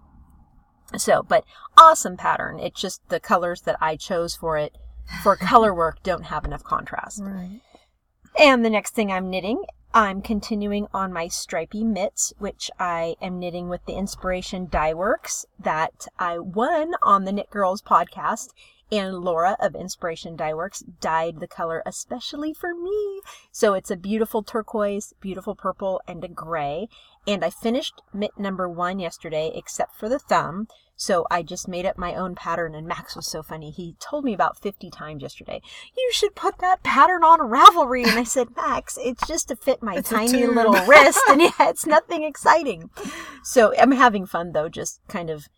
[0.96, 1.44] So, but
[1.76, 2.58] awesome pattern.
[2.58, 4.76] It's just the colors that I chose for it
[5.22, 7.22] for color work don't have enough contrast.
[7.22, 7.60] Right.
[8.38, 13.38] And the next thing I'm knitting, I'm continuing on my stripy mitts, which I am
[13.38, 18.50] knitting with the Inspiration Dye Works that I won on the Knit Girls podcast.
[18.92, 23.20] And Laura of Inspiration Dye Works dyed the color especially for me.
[23.52, 26.88] So it's a beautiful turquoise, beautiful purple, and a gray.
[27.26, 30.66] And I finished mitt number one yesterday, except for the thumb.
[30.96, 33.70] So I just made up my own pattern, and Max was so funny.
[33.70, 35.62] He told me about 50 times yesterday,
[35.96, 38.06] you should put that pattern on Ravelry.
[38.06, 41.22] And I said, Max, it's just to fit my It's tiny little wrist.
[41.28, 42.90] And yeah, it's nothing exciting.
[43.42, 45.48] So I'm having fun though, just kind of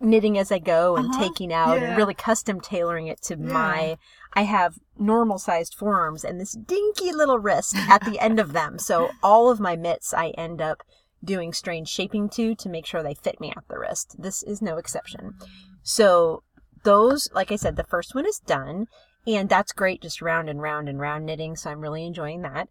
[0.00, 1.20] knitting as I go and Uh-huh.
[1.22, 1.88] taking out Yeah.
[1.88, 3.52] and really custom tailoring it to Yeah.
[3.52, 3.98] my
[4.32, 8.78] I have normal sized forearms and this dinky little wrist at the end of them.
[8.78, 10.82] So all of my mitts I end up
[11.22, 14.16] doing strange shaping to to make sure they fit me at the wrist.
[14.18, 15.34] This is no exception.
[15.82, 16.42] So
[16.82, 18.86] those, like I said, the first one is done
[19.26, 21.56] and that's great just round and round and round knitting.
[21.56, 22.68] So I'm really enjoying that.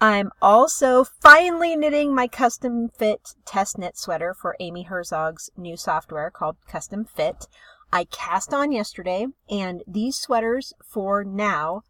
[0.00, 6.30] I'm also finally knitting my custom fit test knit sweater for Amy Herzog's new software
[6.30, 7.48] called Custom Fit.
[7.92, 11.82] I cast on yesterday, and these sweaters for now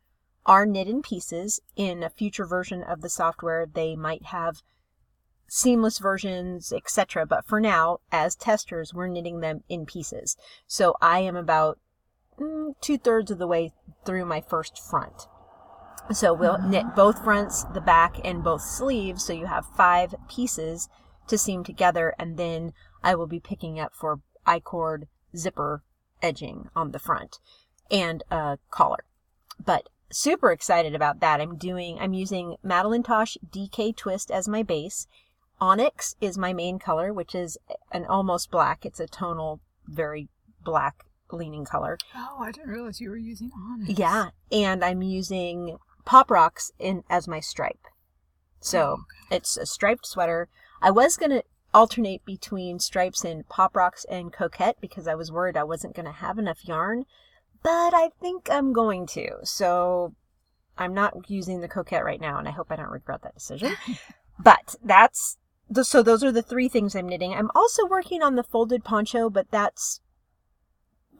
[0.46, 1.60] are knit in pieces.
[1.76, 4.62] In a future version of the software, they might have
[5.46, 7.26] seamless versions, etc.
[7.26, 10.34] But for now, as testers, we're knitting them in pieces.
[10.66, 11.78] So I am about
[12.40, 13.72] mm, two thirds of the way
[14.06, 15.26] through my first front.
[16.12, 16.66] So we'll ah.
[16.66, 19.24] knit both fronts, the back, and both sleeves.
[19.24, 20.88] So you have five pieces
[21.28, 22.14] to seam together.
[22.18, 25.82] And then I will be picking up for I-cord zipper
[26.22, 27.38] edging on the front
[27.90, 29.04] and a collar.
[29.64, 31.40] But super excited about that.
[31.40, 35.06] I'm doing, I'm using Madeline Tosh DK Twist as my base.
[35.60, 37.58] Onyx is my main color, which is
[37.90, 38.86] an almost black.
[38.86, 40.28] It's a tonal, very
[40.64, 41.98] black leaning color.
[42.14, 43.98] Oh, I didn't realize you were using onyx.
[43.98, 45.76] Yeah, and I'm using
[46.08, 47.86] Pop Rocks in as my stripe.
[48.60, 50.48] So oh, it's a striped sweater.
[50.80, 51.42] I was gonna
[51.74, 56.12] alternate between stripes and Pop Rocks and Coquette because I was worried I wasn't gonna
[56.12, 57.04] have enough yarn,
[57.62, 59.32] but I think I'm going to.
[59.44, 60.14] So
[60.78, 63.76] I'm not using the Coquette right now, and I hope I don't regret that decision.
[64.42, 65.36] but that's
[65.68, 67.34] the, so those are the three things I'm knitting.
[67.34, 70.00] I'm also working on the folded poncho, but that's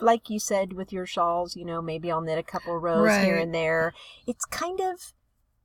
[0.00, 3.37] like you said with your shawls, you know, maybe I'll knit a couple rows here
[3.37, 3.92] and there.
[4.26, 5.12] It's kind of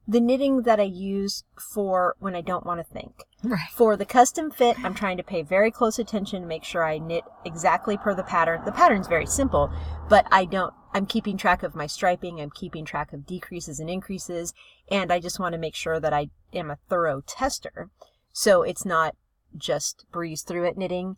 [0.08, 3.24] the knitting that I use for when I don't want to think.
[3.42, 3.70] Right.
[3.74, 6.98] For the custom fit, I'm trying to pay very close attention to make sure I
[6.98, 8.64] knit exactly per the pattern.
[8.66, 9.72] The pattern's very simple,
[10.10, 13.90] but I don't, I'm keeping track of my striping, I'm keeping track of decreases and
[13.90, 14.54] increases,
[14.90, 17.90] and I just want to make sure that I am a thorough tester.
[18.34, 19.16] So it's not
[19.56, 21.16] just breeze through it knitting.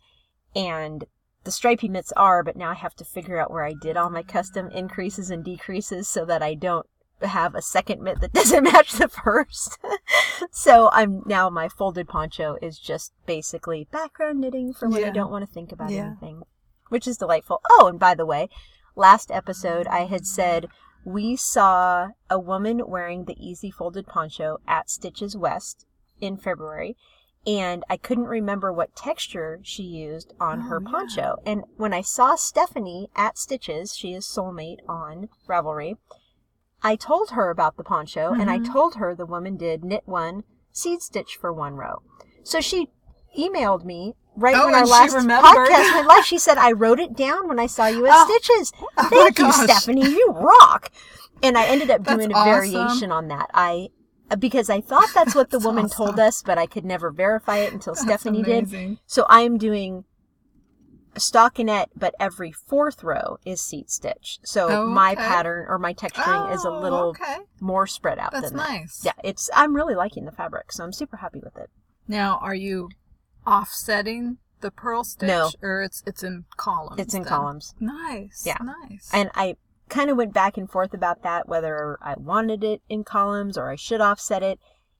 [0.54, 1.04] And
[1.46, 4.10] the stripy mitts are, but now I have to figure out where I did all
[4.10, 6.86] my custom increases and decreases so that I don't
[7.22, 9.78] have a second mitt that doesn't match the first.
[10.50, 15.30] so I'm now my folded poncho is just basically background knitting for when I don't
[15.30, 16.08] want to think about Yeah.
[16.08, 16.42] anything,
[16.88, 17.60] which is delightful.
[17.70, 18.48] Oh, and by the way,
[18.94, 20.66] last episode I had said
[21.04, 25.86] we saw a woman wearing the easy folded poncho at Stitches West
[26.20, 26.96] in February.
[27.46, 30.90] And I couldn't remember what texture she used on her Oh, yeah.
[30.90, 31.36] poncho.
[31.46, 35.96] And when I saw Stephanie at Stitches, she is soulmate on Ravelry,
[36.82, 38.72] I told her about the poncho and I Mhm.
[38.72, 42.02] told her the woman did knit one, seed stitch for one row.
[42.42, 42.90] So she
[43.36, 46.24] emailed me right Oh, when our last podcast went live.
[46.26, 48.72] She said, I wrote it down when I saw you at Oh, Stitches.
[48.98, 49.64] Oh Thank you, gosh.
[49.64, 50.10] Stephanie.
[50.10, 50.90] You rock.
[51.42, 52.50] And I ended up That's doing a awesome.
[52.72, 53.50] variation on that.
[53.54, 53.88] I
[54.38, 55.96] because I thought that's what the That's woman awesome.
[56.06, 58.98] told us, but I could never verify it until That's Stephanie did.
[59.06, 60.04] So I'm doing
[61.14, 64.38] a stockinette, but every fourth row is seed stitch.
[64.44, 67.38] So Oh, my pattern or my texturing is a Oh, little okay.
[67.60, 68.68] more spread out That's than that.
[68.68, 69.02] nice.
[69.04, 71.70] Yeah, it's I'm really liking the fabric, so I'm super happy with it.
[72.08, 72.90] Now, are you
[73.46, 75.50] offsetting the purl stitch, No.
[75.62, 77.00] or it's it's in columns?
[77.00, 77.28] It's in then?
[77.28, 77.74] columns.
[77.80, 78.42] Nice.
[78.44, 78.58] Yeah.
[78.60, 79.08] Nice.
[79.12, 79.56] And I
[79.88, 83.70] kind of went back and forth about that, whether I wanted it in columns or
[83.70, 84.58] I should offset it.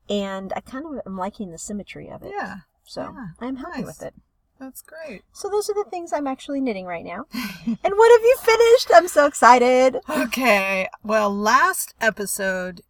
[0.09, 2.33] And I kind of am liking the symmetry of it.
[2.37, 3.87] yeah, So yeah, I'm happy nice.
[3.87, 4.14] with it.
[4.61, 5.22] that's great.
[5.33, 7.25] So those are the things I'm actually knitting right now.
[7.35, 8.90] and what have you finished?
[8.94, 9.96] I'm so excited.
[10.09, 10.88] Okay.
[11.03, 12.83] Well, last episode,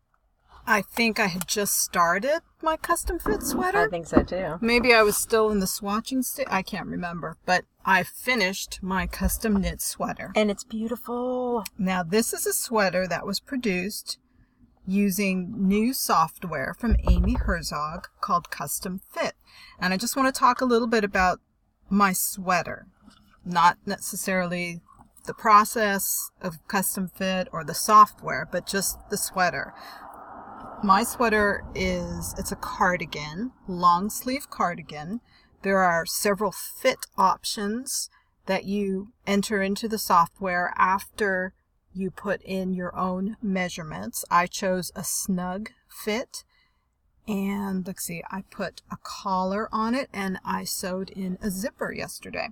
[0.67, 3.87] I think I had just started my custom fit sweater.
[3.87, 4.59] I think so too.
[4.61, 6.49] Maybe I was still in the swatching state.
[6.51, 10.33] I can't remember, but I finished my custom knit sweater.
[10.35, 11.65] And it's beautiful.
[11.79, 14.19] Now, this is a sweater that was produced
[14.87, 19.35] using new software from Amy Herzog called Custom Fit.
[19.81, 21.41] And I just want to talk a little bit about
[21.89, 22.87] my sweater,
[23.45, 24.81] not necessarily
[25.27, 29.75] the process of custom fit or the software, but just the sweater.
[30.87, 35.21] My sweater is it's a cardigan, long sleeve cardigan.
[35.63, 38.09] There are several fit options
[38.47, 41.55] that you enter into the software after
[41.93, 44.25] you put in your own measurements.
[44.31, 46.45] I chose a snug fit
[47.27, 51.93] and let's see, I put a collar on it and I sewed in a zipper
[51.93, 52.51] yesterday.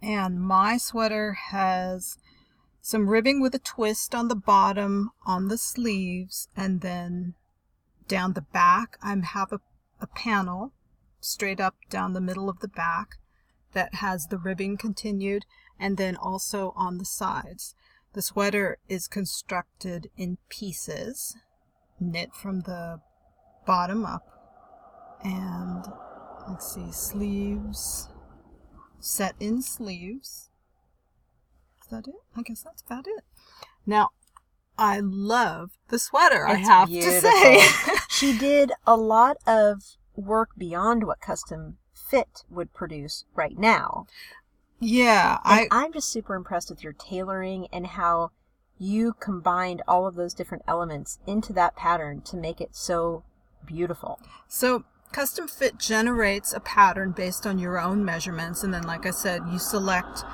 [0.00, 2.16] And my sweater has
[2.80, 7.34] some ribbing with a twist on the bottom, on the sleeves, and then
[8.08, 9.60] down the back, I have a,
[10.00, 10.72] a panel
[11.20, 13.16] straight up down the middle of the back
[13.72, 15.44] that has the ribbing continued,
[15.78, 17.74] and then also on the sides.
[18.14, 21.36] The sweater is constructed in pieces,
[22.00, 23.00] knit from the
[23.66, 24.24] bottom up,
[25.22, 25.84] and
[26.48, 28.08] let's see, sleeves,
[28.98, 30.49] set in sleeves.
[31.90, 32.14] That it?
[32.36, 33.24] I guess that's about it.
[33.86, 34.10] Now,
[34.78, 37.30] I love the sweater, I have beautiful.
[37.30, 37.60] to say.
[38.08, 39.82] she did a lot of
[40.16, 44.06] work beyond what custom fit would produce right now.
[44.80, 48.30] yeah, And I I'm just super impressed with your tailoring and how
[48.78, 53.22] you combined all of those different elements into that pattern to make it so
[53.66, 54.18] beautiful.
[54.48, 59.10] So custom fit generates a pattern based on your own measurements and then like I
[59.10, 60.24] said, you select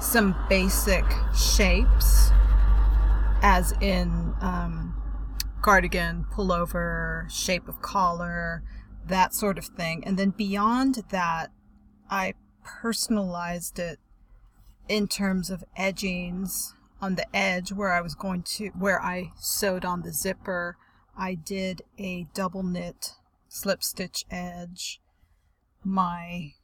[0.00, 1.04] some basic
[1.34, 2.30] shapes
[3.42, 5.00] as in um,
[5.62, 8.62] cardigan, pullover, shape of collar,
[9.06, 10.02] that sort of thing.
[10.06, 11.50] And then beyond that,
[12.10, 13.98] I personalized it
[14.88, 19.84] in terms of edgings on the edge where I was going to, where I sewed
[19.84, 20.76] on the zipper.
[21.16, 23.14] I did a double knit
[23.48, 25.00] slip stitch edge.
[25.84, 26.54] My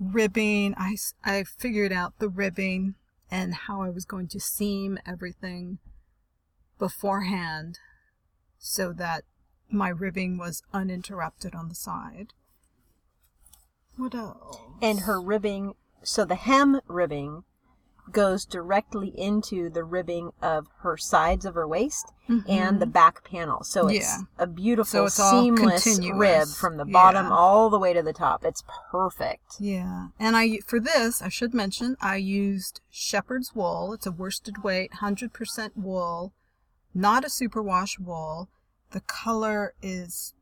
[0.00, 2.94] ribbing, I, I figured out the ribbing
[3.30, 5.78] and how I was going to seam everything
[6.78, 7.78] beforehand
[8.58, 9.24] so that
[9.70, 12.32] my ribbing was uninterrupted on the side.
[13.96, 14.58] What else?
[14.80, 17.44] And her ribbing, so the hem ribbing
[18.12, 22.48] goes directly into the ribbing of her sides of her waist mm-hmm.
[22.50, 23.62] and the back panel.
[23.64, 24.18] So it's Yeah.
[24.38, 26.18] a beautiful So it's seamless continuous.
[26.18, 27.32] rib from the bottom Yeah.
[27.32, 28.44] all the way to the top.
[28.44, 29.56] It's perfect.
[29.58, 33.92] Yeah, and I for this I should mention I used shepherd's wool.
[33.92, 36.32] It's a worsted weight, hundred percent wool,
[36.94, 38.48] not a superwash wool.
[38.92, 40.34] The color is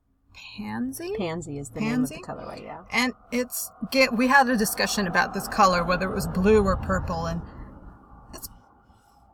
[0.56, 2.16] pansy, Pansy is the name of Pansy?
[2.16, 2.82] the colorway, yeah.
[2.92, 4.12] and it's get.
[4.16, 7.40] We had a discussion about this color, whether it was blue or purple, and
[8.34, 8.48] it's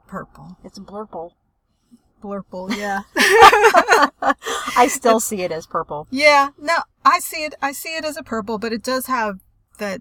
[0.07, 1.33] purple, It's blurple.
[2.23, 2.75] blurple.
[2.77, 3.03] Yeah,
[4.77, 6.07] I still see it as purple.
[6.11, 6.51] yeah.
[6.59, 7.55] No, I see it.
[7.63, 9.41] I see it as a purple, but it does have
[9.79, 10.01] that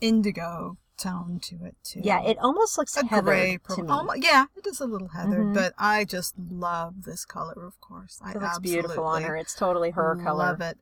[0.00, 2.00] indigo tone to it too.
[2.02, 3.84] Yeah, it almost looks a gray to purple.
[3.84, 3.90] me.
[3.90, 5.54] almo- yeah, it is a little heathered, Mhm.
[5.54, 7.64] but I just love this color.
[7.66, 9.36] Of course, I it looks absolutely beautiful on her.
[9.36, 10.44] It's totally her color.
[10.46, 10.78] Love it.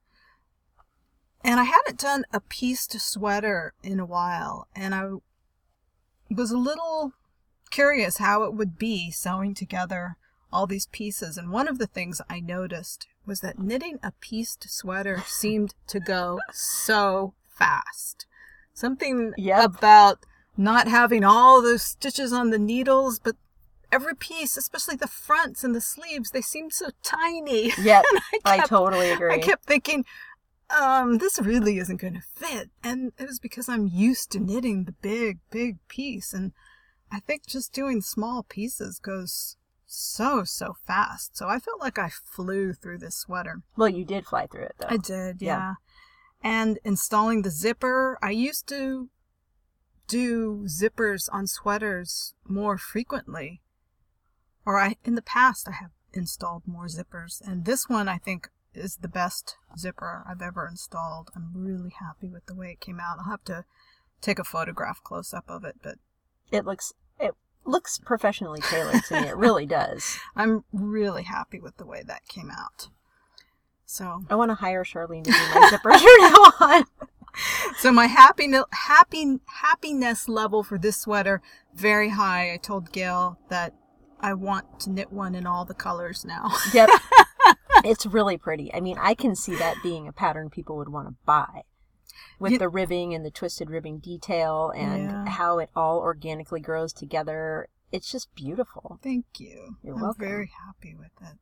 [1.43, 5.11] And I hadn't done a pieced sweater in a while, and I
[6.31, 7.13] was a little
[7.71, 10.17] curious how it would be sewing together
[10.53, 11.37] all these pieces.
[11.37, 15.99] And one of the things I noticed was that knitting a pieced sweater seemed to
[16.01, 18.27] go so fast.
[18.75, 19.77] Something Yep.
[19.77, 23.37] about not having all those stitches on the needles, but
[23.91, 27.73] every piece, especially the fronts and the sleeves, they seemed so tiny.
[27.81, 28.03] Yeah,
[28.45, 29.33] I I totally agree.
[29.33, 30.05] I kept thinking,
[30.79, 32.71] um, this really isn't going to fit.
[32.83, 36.33] And it was because I'm used to knitting the big, big piece.
[36.33, 36.53] And
[37.13, 39.57] I think just doing small pieces goes
[39.87, 41.37] so, so fast.
[41.37, 43.63] So I felt like I flew through this sweater.
[43.77, 44.89] Well, you did fly through it though.
[44.91, 45.59] I did, yeah.
[45.59, 45.75] Yeah.
[46.45, 49.09] And installing the zipper, I used to
[50.07, 53.63] do zippers on sweaters more frequently.
[54.67, 58.51] Or I in the past I have installed more zippers, and this one I think
[58.75, 61.31] is the best zipper I've ever installed.
[61.35, 63.19] I'm really happy with the way it came out.
[63.19, 63.65] I'll have to
[64.21, 65.97] take a photograph close up of it, but
[66.53, 69.29] It looks it looks professionally tailored to me.
[69.29, 70.19] It really does.
[70.37, 72.89] I'm really happy with the way that came out.
[73.87, 76.85] So I want to hire Charlene to do my zippers from now on.
[77.79, 81.43] So my happiness, happy, happiness level for this sweater
[81.75, 82.53] very high.
[82.53, 83.75] I told Gail that
[84.21, 86.51] I want to knit one in all the colors now.
[86.73, 86.89] Yep.
[87.85, 88.73] it's really pretty.
[88.73, 91.63] I mean, I can see that being a pattern people would want to buy.
[92.39, 95.29] With You- the ribbing and the twisted ribbing detail and Yeah.
[95.29, 97.69] how it all organically grows together.
[97.93, 98.99] It's just beautiful.
[99.03, 99.77] Thank you.
[99.83, 100.25] You're I'm welcome.
[100.25, 101.37] very happy with it.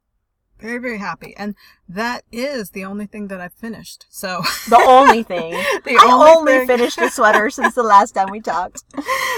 [0.62, 1.34] Very, very happy.
[1.36, 1.54] And
[1.88, 4.06] that is the only thing that I've finished.
[4.08, 5.50] So The only thing.
[5.84, 8.84] the I only thing- finished a sweater since the last time we talked.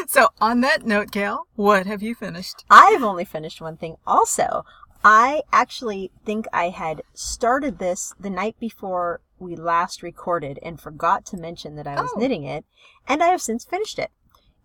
[0.06, 2.64] So on that note, Gail, what have you finished?
[2.70, 4.64] I've only finished one thing also.
[5.02, 11.26] I actually think I had started this the night before we last recorded and forgot
[11.26, 12.18] to mention that I was Oh.
[12.20, 12.64] knitting it,
[13.06, 14.10] and I have since finished it.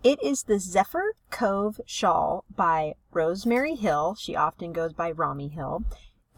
[0.02, 4.16] It is the Zephyr Cove shawl by Rosemary Hill.
[4.18, 5.84] She often goes by Romi Hill.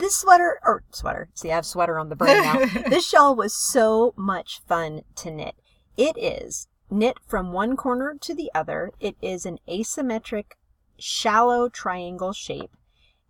[0.01, 2.65] This sweater, or sweater, see, I have sweater on the brain now.
[2.89, 5.53] this shawl was so much fun to knit.
[5.95, 8.89] It is knit from one corner to the other.
[8.99, 10.53] It is an asymmetric,
[10.97, 12.71] shallow triangle shape,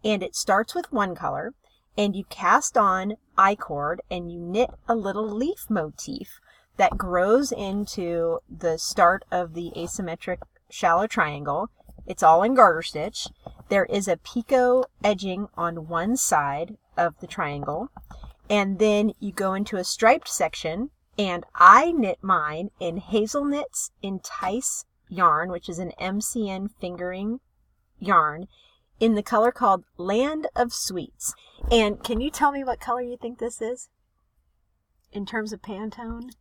[0.02, 1.54] and it starts with one color.
[1.98, 6.40] And you cast on I cord and you knit a little leaf motif
[6.78, 10.38] that grows into the start of the asymmetric
[10.70, 11.70] shallow triangle.
[12.08, 13.28] It's all in garter stitch.
[13.72, 17.88] There is a picot edging on one side of the triangle.
[18.50, 23.92] And then you go into a striped section and I knit mine in Hazel Knits
[24.04, 27.40] Entice yarn, which is an MCN fingering
[27.98, 28.50] yarn,
[29.00, 31.34] in the color called Land of Sweets.
[31.72, 33.88] And can you tell me what color you think this is?
[35.14, 36.32] In terms of Pantone?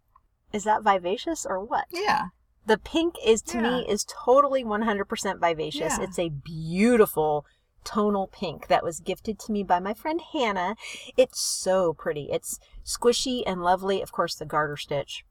[0.52, 1.86] Is that vivacious or what?
[1.92, 2.30] yeah.
[2.66, 5.98] The pink is to me is totally 100% vivacious.
[5.98, 6.04] Yeah.
[6.04, 7.44] It's a beautiful
[7.84, 10.76] tonal pink that was gifted to me by my friend Hannah.
[11.16, 12.28] It's so pretty.
[12.30, 14.02] It's squishy and lovely.
[14.02, 15.24] Of course, the garter stitch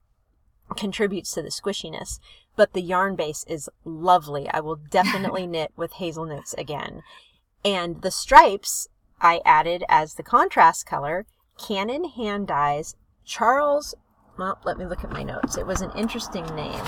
[0.76, 2.20] contributes to the squishiness,
[2.56, 4.50] but the yarn base is lovely.
[4.50, 7.02] I will definitely knit with hazel knits again.
[7.64, 8.88] And the stripes
[9.22, 11.26] I added as the contrast color,
[11.58, 13.94] Canon hand dyes Charles
[14.40, 15.58] well, let me look at my notes.
[15.58, 16.82] It was an interesting name.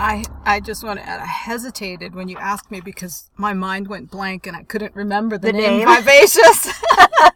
[0.00, 3.88] I I just want to add, I hesitated when you asked me because my mind
[3.88, 5.96] went blank and I couldn't remember the, The name, name?
[5.96, 6.68] Vivacious.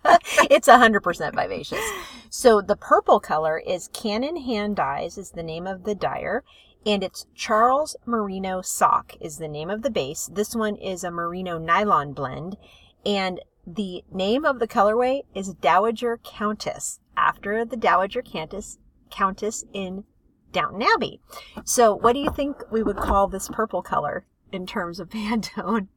[0.50, 1.84] it's 100% vivacious.
[2.30, 6.44] So the purple color is Canon Hand Dyes is the name of the dyer
[6.86, 10.30] and it's Charles Merino Sock is the name of the base.
[10.32, 12.56] This one is a merino nylon blend
[13.04, 18.78] and the name of the colorway is Dowager Countess after the Dowager Countess
[19.12, 20.04] Countess in
[20.50, 21.20] Downton Abbey.
[21.64, 25.88] So what do you think we would call this purple color in terms of Pantone?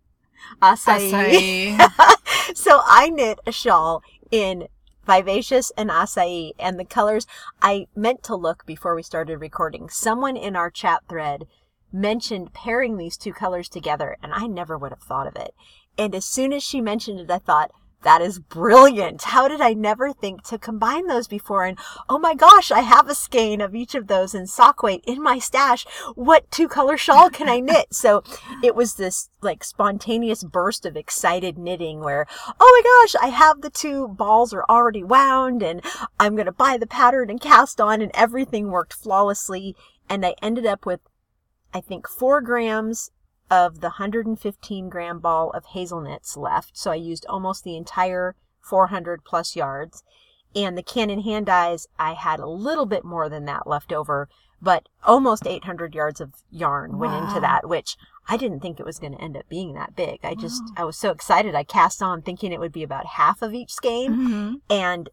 [0.62, 1.76] Acai.
[1.78, 2.56] Acai.
[2.56, 4.68] so I knit a shawl in
[5.06, 7.28] vivacious and acai and the colors
[7.62, 9.90] I meant to look before we started recording.
[9.90, 11.46] Someone in our chat thread
[11.94, 15.54] mentioned pairing these two colors together and I never would have thought of it.
[15.98, 17.72] And as soon as she mentioned it, I thought,
[18.06, 19.24] that is brilliant.
[19.24, 21.66] How did I never think to combine those before?
[21.66, 21.78] And
[22.08, 25.22] oh my gosh, I have a skein of each of those in sock weight in
[25.22, 25.86] my stash.
[26.14, 27.88] What two color shawl can I knit?
[27.92, 28.24] So
[28.64, 32.28] it was this like spontaneous burst of excited knitting where,
[32.60, 35.82] oh my gosh, I have the two balls are already wound and
[36.20, 39.76] I'm going to buy the pattern and cast on and everything worked flawlessly.
[40.08, 41.00] And I ended up with
[41.76, 43.12] I think, four grams
[43.52, 46.78] of the 115 gram ball of hazel knits left.
[46.78, 50.04] So I used almost the entire 400 plus yards.
[50.56, 54.30] And the Canon hand dyes, I had a little bit more than that left over,
[54.62, 57.98] but almost 800 yards of yarn went into that, which
[58.30, 60.20] I didn't think it was going to end up being that big.
[60.24, 61.54] I just, I was so excited.
[61.56, 64.62] I cast on thinking it would be about half of each skein Mhm.
[64.70, 65.10] and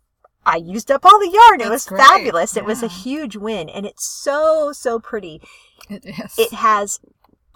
[0.47, 1.61] I used up all the yarn.
[1.61, 2.01] It was great.
[2.01, 2.57] fabulous.
[2.57, 5.43] It was a huge win and it's so, so pretty.
[5.91, 6.39] It is.
[6.39, 7.01] It has,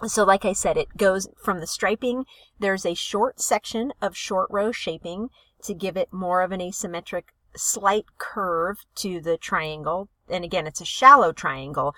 [0.05, 2.25] so like I said, it goes from the striping.
[2.59, 5.29] There's a short section of short row shaping
[5.63, 7.23] to give it more of an asymmetric,
[7.55, 10.09] slight curve to the triangle.
[10.29, 11.95] And again, it's a shallow triangle.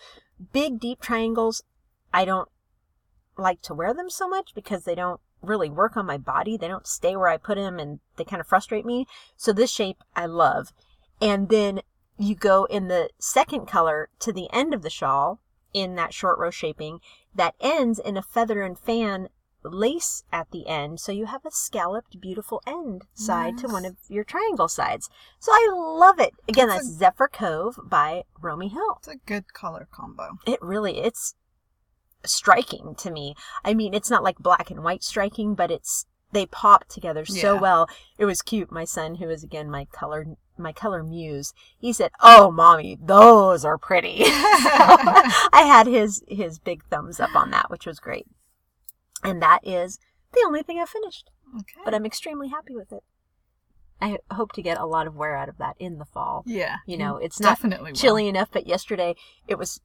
[0.54, 1.62] Big, deep triangles,
[2.14, 2.48] I don't
[3.38, 6.58] like to wear them so much because they don't really work on my body.
[6.58, 9.08] They don't stay where I put them and they kind of frustrate me.
[9.36, 10.72] So this shape I love.
[11.22, 11.82] And then
[12.18, 15.40] you go in the second color to the end of the shawl
[15.74, 17.00] in that short row shaping
[17.36, 19.30] that ends in a feather and fan
[19.64, 21.00] lace at the end.
[21.00, 25.10] So you have a scalloped, beautiful end side to one of your triangle sides.
[25.40, 26.32] So I love it.
[26.48, 30.38] Again, That's that's Zephyr Cove by Romi Hill It's a good color combo.
[30.48, 31.36] it really it's
[32.26, 36.46] striking to me i mean it's not like black and white striking but it's they
[36.46, 40.26] popped together so well it was cute my son who is again my color
[40.58, 46.60] my color muse he said oh mommy those are pretty So i had his his
[46.60, 48.28] big thumbs up on that which was great
[49.24, 50.00] and that is
[50.34, 51.82] the only thing i finished Okay.
[51.84, 53.04] but i'm extremely happy with it
[54.02, 56.76] i hope to get a lot of wear out of that in the fall yeah.
[56.86, 57.96] you know it's not definitely will.
[57.98, 59.16] chilly enough, but yesterday
[59.48, 59.82] it was.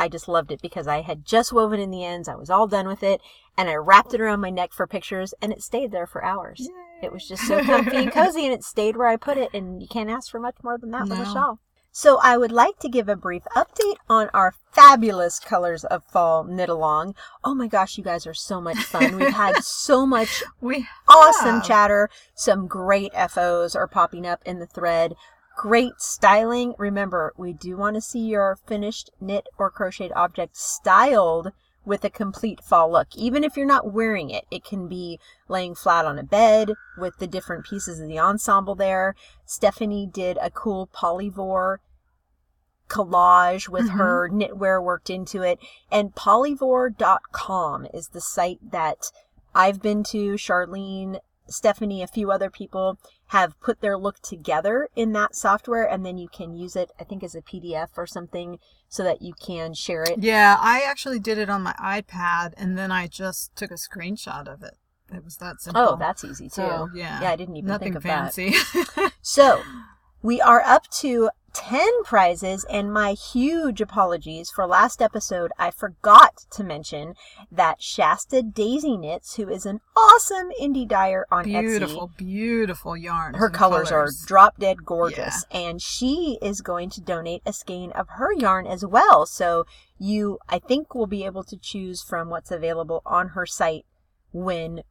[0.00, 2.28] I just loved it because I had just woven in the ends.
[2.28, 3.20] I was all done with it,
[3.58, 6.60] and I wrapped it around my neck for pictures, and it stayed there for hours.
[6.60, 7.06] Yay.
[7.06, 9.82] It was just so comfy and cozy, and it stayed where I put it, and
[9.82, 11.58] you can't ask for much more than that with a shawl.
[11.90, 16.44] So I would like to give a brief update on our fabulous colors of fall
[16.44, 17.16] knit along.
[17.42, 19.16] Oh my gosh, you guys are so much fun.
[19.16, 21.66] We've had so much we awesome have.
[21.66, 22.08] chatter.
[22.36, 25.16] Some great FOs are popping up in the thread.
[25.56, 26.74] Great styling.
[26.78, 31.50] Remember, we do want to see your finished knit or crocheted object styled
[31.88, 33.08] with a complete fall look.
[33.16, 35.18] Even if you're not wearing it, it can be
[35.48, 39.14] laying flat on a bed with the different pieces of the ensemble there.
[39.46, 41.78] Stephanie did a cool polyvore
[42.88, 43.96] collage with Mhm.
[43.98, 45.58] her knitwear worked into it.
[45.90, 49.10] And polyvore.com is the site that
[49.54, 50.34] I've been to.
[50.34, 51.20] Charlene,
[51.50, 56.18] Stephanie, a few other people have put their look together in that software, and then
[56.18, 59.74] you can use it, I think, as a PDF or something so that you can
[59.74, 60.18] share it.
[60.22, 64.48] Yeah, I actually did it on my iPad and then I just took a screenshot
[64.48, 64.76] of it.
[65.12, 65.82] It was that oh, simple.
[65.82, 66.62] Oh, that's easy too.
[66.62, 67.20] So, yeah.
[67.22, 68.34] Yeah, I didn't even Nothing think of that.
[68.34, 68.54] fancy.
[69.22, 69.62] So,
[70.22, 75.50] we are up to 10 prizes, and my huge apologies for last episode.
[75.58, 77.14] I forgot to mention
[77.50, 83.34] that Shasta Daisy Knits, who is an awesome indie dyer on beautiful, Etsy, beautiful yarn
[83.34, 87.92] her and colors, are drop dead gorgeous, and she is going to donate a skein
[87.92, 89.26] of her yarn as well.
[89.26, 89.64] So,
[89.98, 93.86] you, I think, will be able to choose from what's available on her site
[94.32, 94.82] when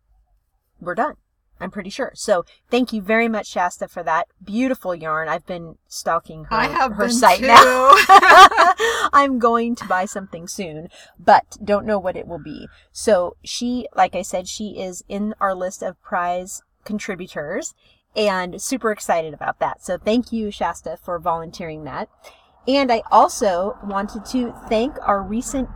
[0.80, 1.16] we're done.
[1.60, 2.12] I'm pretty sure.
[2.16, 5.28] So thank you very much, Shasta, for that beautiful yarn.
[5.30, 7.48] I've been stalking her, I have her site too.
[7.48, 7.94] now.
[9.14, 10.90] I'm going to buy something soon,
[11.20, 12.68] but don't know what it will be.
[12.92, 17.74] So she, like I said, she is in our list of prize contributors
[18.16, 19.84] and super excited about that.
[19.84, 22.10] So thank you, Shasta, for volunteering that.
[22.68, 25.70] And I also wanted to thank our recent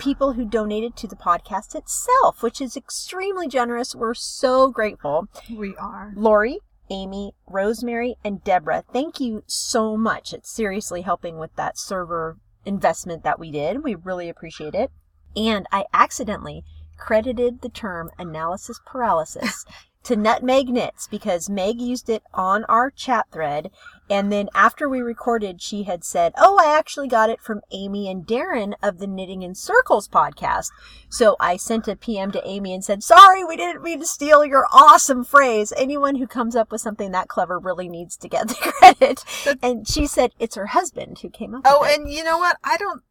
[0.00, 3.94] people who donated to the podcast itself, which is extremely generous.
[3.94, 5.28] We're so grateful.
[5.48, 6.12] we are.
[6.16, 6.58] Lori,
[6.90, 10.32] Amy, Rosemary, and Deborah, thank you so much.
[10.32, 13.84] It's seriously helping with that server investment that we did.
[13.84, 14.90] We really appreciate it.
[15.36, 16.64] And I accidentally
[16.96, 19.64] credited the term analysis paralysis
[20.04, 23.70] to Nutmeg Knits because Meg used it on our chat thread.
[24.10, 28.10] And then after we recorded, she had said, Oh, I actually got it from Amy
[28.10, 30.70] and Darren of the Knitting in Circles podcast.
[31.08, 34.44] So I sent a PM to Amy and said, Sorry, we didn't mean to steal
[34.44, 35.72] your awesome phrase.
[35.76, 39.24] Anyone who comes up with something that clever really needs to get the credit.
[39.62, 42.00] And she said, It's her husband who came up Oh, with it.
[42.00, 42.56] and you know what?
[42.64, 43.02] I don't.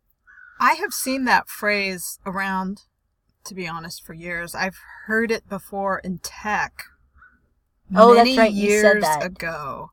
[0.59, 2.81] I have seen that phrase around,
[3.45, 4.53] to be honest, for years.
[4.53, 4.77] I've
[5.07, 6.83] heard it before in tech.
[7.95, 9.25] Oh, that's right, you Years said that.
[9.25, 9.91] ago.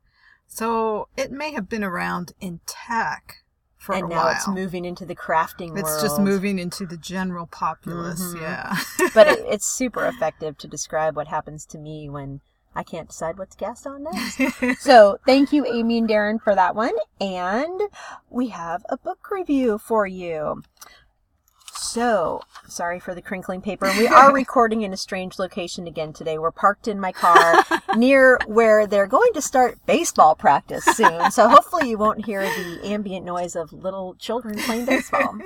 [0.56, 3.42] So it may have been around in tech
[3.76, 4.32] for and a now while.
[4.32, 6.02] it's moving into the crafting It's world.
[6.02, 8.22] just moving into the general populace.
[8.34, 8.40] Mhm.
[8.40, 8.76] Yeah.
[9.14, 12.40] but it, it's super effective to describe what happens to me when
[12.74, 14.80] I can't decide what to cast on next.
[14.82, 16.94] so thank you, Amy and Darren, for that one.
[17.20, 17.78] And
[18.30, 20.62] we have a book review for you.
[21.86, 23.88] So, sorry for the crinkling paper.
[23.96, 26.36] We are recording in a strange location again today.
[26.36, 27.64] We're parked in my car
[27.96, 31.30] near where they're going to start baseball practice soon.
[31.30, 35.38] So, hopefully, you won't hear the ambient noise of little children playing baseball.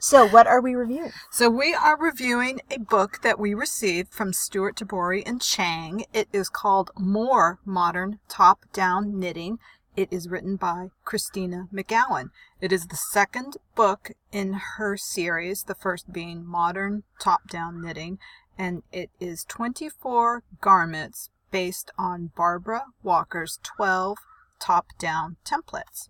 [0.00, 1.10] So, what are we reviewing?
[1.32, 6.04] So, we are reviewing a book that we received from Stewart Tabori and Chang.
[6.12, 9.58] It is called More Modern Top Down Knitting
[9.96, 12.30] it is written by Kristina McGowan.
[12.60, 18.18] It is the second book in her series, the first being Modern Top Down Knitting,
[18.58, 24.18] and it is 24 garments based on Barbara Walker's 12
[24.58, 26.08] top down templates.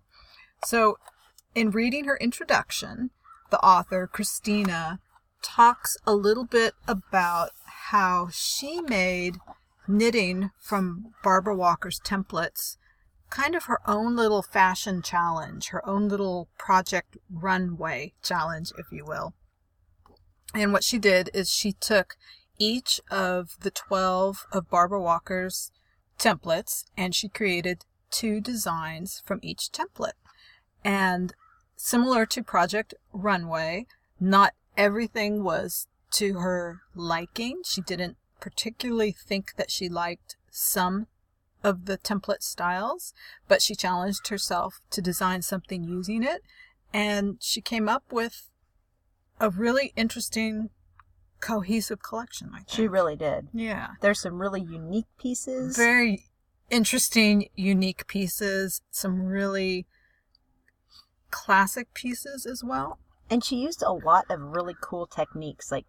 [0.65, 0.99] So,
[1.55, 3.11] in reading her introduction,
[3.51, 5.01] the author, Christina,
[5.43, 7.51] talks a little bit about
[7.91, 9.39] how she made
[9.89, 12.77] knitting from Barbara Walker's templates
[13.33, 19.07] kind of her own little fashion challenge, her own little project runway challenge, if you
[19.07, 19.33] will.
[20.55, 22.17] And what she did is she took
[22.59, 25.73] each of the 12 of Barbara Walker's
[26.19, 30.21] templates and she created two designs from each template.
[30.85, 31.33] And
[31.75, 33.87] similar to Project Runway,
[34.21, 37.63] not everything was to her liking.
[37.65, 41.07] She didn't particularly think that she liked some
[41.65, 43.15] of the template styles,
[43.49, 46.43] but she challenged herself to design something using it.
[46.93, 48.51] And she came up with
[49.41, 50.71] a really interesting,
[51.41, 52.71] cohesive collection, I think.
[52.71, 53.49] She really did.
[53.53, 53.91] Yeah.
[54.01, 55.77] There's some really unique pieces.
[55.77, 56.25] Very
[56.71, 59.87] interesting, unique pieces, some really
[61.31, 62.99] classic pieces as well.
[63.31, 65.87] And she used a lot of really cool techniques like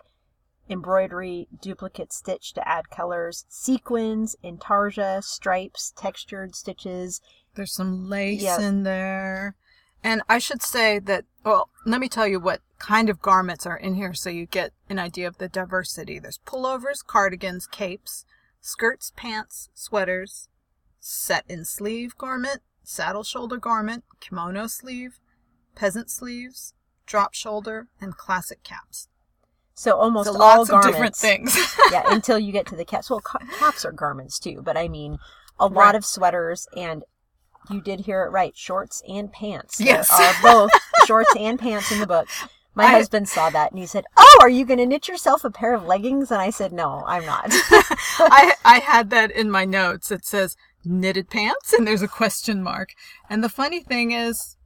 [0.69, 7.21] embroidery, duplicate stitch to add colors, sequins, intarsia, stripes, textured stitches.
[7.55, 8.59] There's some lace yep.
[8.59, 9.55] in there.
[10.03, 13.77] And I should say that, well, let me tell you what kind of garments are
[13.77, 16.19] in here so you get an idea of the diversity.
[16.19, 18.25] There's pullovers, cardigans, capes,
[18.59, 20.49] skirts, pants, sweaters,
[20.99, 25.19] set in sleeve garment, saddle shoulder garment, kimono sleeve,
[25.75, 26.73] peasant sleeves,
[27.05, 29.07] drop shoulder, and classic caps.
[29.75, 30.87] So almost so all garments.
[30.87, 31.77] different things.
[31.91, 33.09] yeah, until you get to the caps.
[33.09, 33.21] Well,
[33.57, 35.17] caps are garments too, but I mean
[35.59, 37.03] a lot of sweaters and
[37.69, 39.79] you did hear it right, shorts and pants.
[39.79, 40.09] Yes.
[40.09, 40.71] There are both
[41.05, 42.27] shorts and pants in the book.
[42.75, 45.45] My I, husband saw that and he said, "Oh, are you going to knit yourself
[45.45, 49.51] a pair of leggings?" And I said, "No, I'm not." I I had that in
[49.51, 50.11] my notes.
[50.11, 52.89] It says knitted pants and there's a question mark.
[53.29, 54.57] And the funny thing is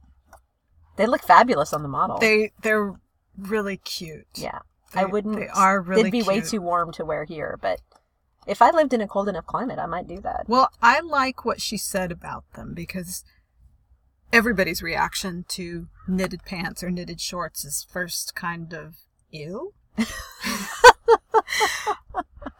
[0.96, 2.18] they look fabulous on the model.
[2.18, 2.94] They they're
[3.36, 4.26] really cute.
[4.34, 4.60] Yeah.
[4.92, 5.36] They, I wouldn't.
[5.36, 6.04] They are really.
[6.04, 6.26] They'd be cute.
[6.26, 7.80] way too warm to wear here, but
[8.46, 10.44] if I lived in a cold enough climate, I might do that.
[10.48, 13.24] Well, I like what she said about them because
[14.32, 18.96] everybody's reaction to knitted pants or knitted shorts is first kind of
[19.30, 19.74] ew.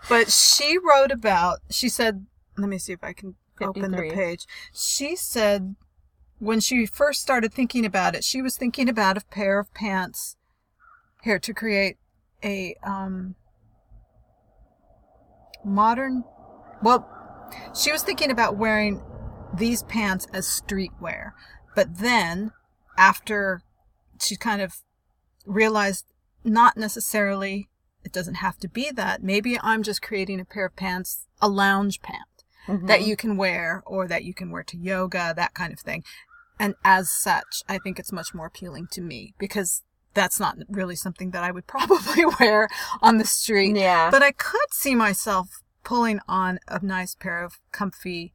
[0.08, 1.60] but she wrote about.
[1.70, 2.26] She said,
[2.56, 3.66] "Let me see if I can 53.
[3.66, 5.76] open the page." She said
[6.38, 10.36] when she first started thinking about it, she was thinking about a pair of pants
[11.22, 11.96] here to create
[12.44, 13.34] a um,
[15.64, 16.24] modern.
[16.82, 17.08] Well,
[17.78, 19.02] she was thinking about wearing
[19.56, 21.32] these pants as streetwear,
[21.74, 22.52] but then
[22.96, 23.62] after
[24.20, 24.82] she kind of
[25.46, 26.04] realized
[26.44, 27.68] not necessarily
[28.04, 29.22] it doesn't have to be that.
[29.22, 32.86] Maybe I'm just creating a pair of pants, a lounge pant mm-hmm.
[32.86, 36.04] that you can wear or that you can wear to yoga, that kind of thing.
[36.58, 39.82] And as such, I think it's much more appealing to me because
[40.14, 42.68] that's not really something that I would probably wear
[43.00, 43.76] on the street.
[43.76, 44.10] Yeah.
[44.10, 48.34] But I could see myself pulling on a nice pair of comfy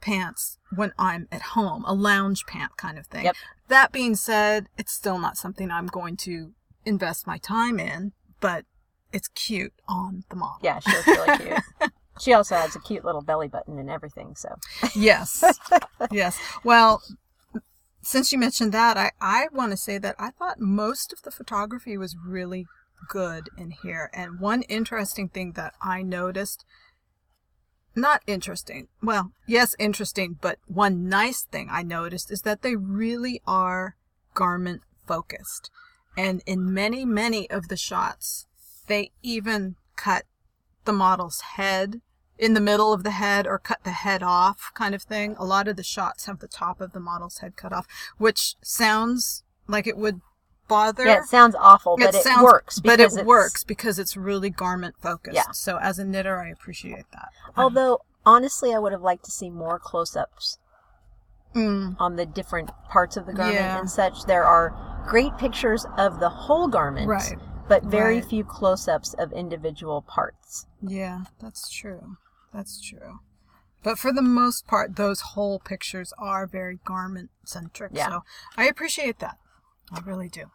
[0.00, 3.24] pants when I'm at home, a lounge pant kind of thing.
[3.24, 3.36] Yep.
[3.68, 6.52] That being said, it's still not something I'm going to
[6.84, 8.64] invest my time in, but
[9.12, 10.58] it's cute on the model.
[10.62, 11.92] Yeah, she looks really cute.
[12.20, 14.54] she also has a cute little belly button and everything, so.
[14.94, 15.42] yes.
[16.10, 16.38] yes.
[16.62, 17.02] Well,
[18.02, 21.30] since you mentioned that, I, I want to say that I thought most of the
[21.30, 22.66] photography was really
[23.08, 24.10] good in here.
[24.14, 26.64] And one interesting thing that I noticed,
[27.94, 33.40] not interesting, well, yes, interesting, but one nice thing I noticed is that they really
[33.46, 33.96] are
[34.34, 35.70] garment focused.
[36.16, 38.46] And in many, many of the shots,
[38.86, 40.24] they even cut
[40.84, 42.00] the model's head
[42.38, 45.34] in the middle of the head or cut the head off kind of thing.
[45.38, 47.86] A lot of the shots have the top of the model's head cut off,
[48.18, 50.20] which sounds like it would
[50.68, 51.04] bother.
[51.06, 52.80] Yeah, it sounds awful, but it, sounds, works.
[52.80, 55.34] But it works because it's really garment focused.
[55.36, 55.50] Yeah.
[55.52, 57.28] So as a knitter, I appreciate that.
[57.56, 60.58] Although honestly, I would have liked to see more close-ups.
[61.54, 61.96] Mm.
[61.98, 63.78] on the different parts of the garment Yeah.
[63.78, 64.26] and such.
[64.26, 64.74] There are
[65.08, 67.38] great pictures of the whole garment, Right.
[67.66, 68.24] but very Right.
[68.26, 70.66] few close-ups of individual parts.
[70.82, 72.18] Yeah, that's true.
[72.52, 73.20] That's true.
[73.82, 77.92] But for the most part, those whole pictures are very garment centric.
[77.94, 78.08] Yeah.
[78.08, 78.24] So
[78.56, 79.38] I appreciate that.
[79.92, 80.46] I really do.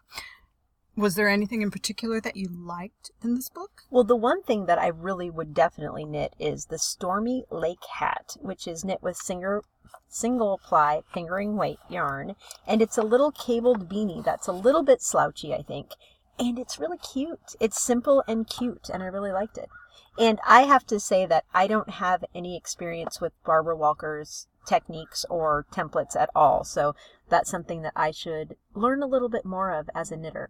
[0.97, 3.83] Was there anything in particular that you liked in this book?
[3.89, 8.35] Well, the one thing that I really would definitely knit is the Stormy Lake hat,
[8.41, 9.61] which is knit with singer,
[10.09, 12.35] single ply fingering weight yarn.
[12.67, 15.91] And it's a little cabled beanie that's a little bit slouchy, I think.
[16.37, 17.55] And it's really cute.
[17.61, 19.69] It's simple and cute, and I really liked it.
[20.17, 25.25] And I have to say that I don't have any experience with Barbara Walker's techniques
[25.29, 26.63] or templates at all.
[26.63, 26.95] So
[27.29, 30.49] that's something that I should learn a little bit more of as a knitter.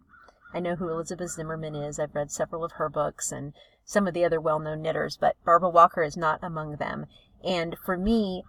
[0.52, 1.98] I know who Elizabeth Zimmermann is.
[1.98, 3.54] I've read several of her books and
[3.84, 7.06] some of the other well known knitters, but Barbara Walker is not among them.
[7.42, 8.44] And for me,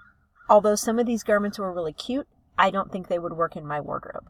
[0.49, 3.65] although some of these garments were really cute, I don't think they would work in
[3.65, 4.29] my wardrobe.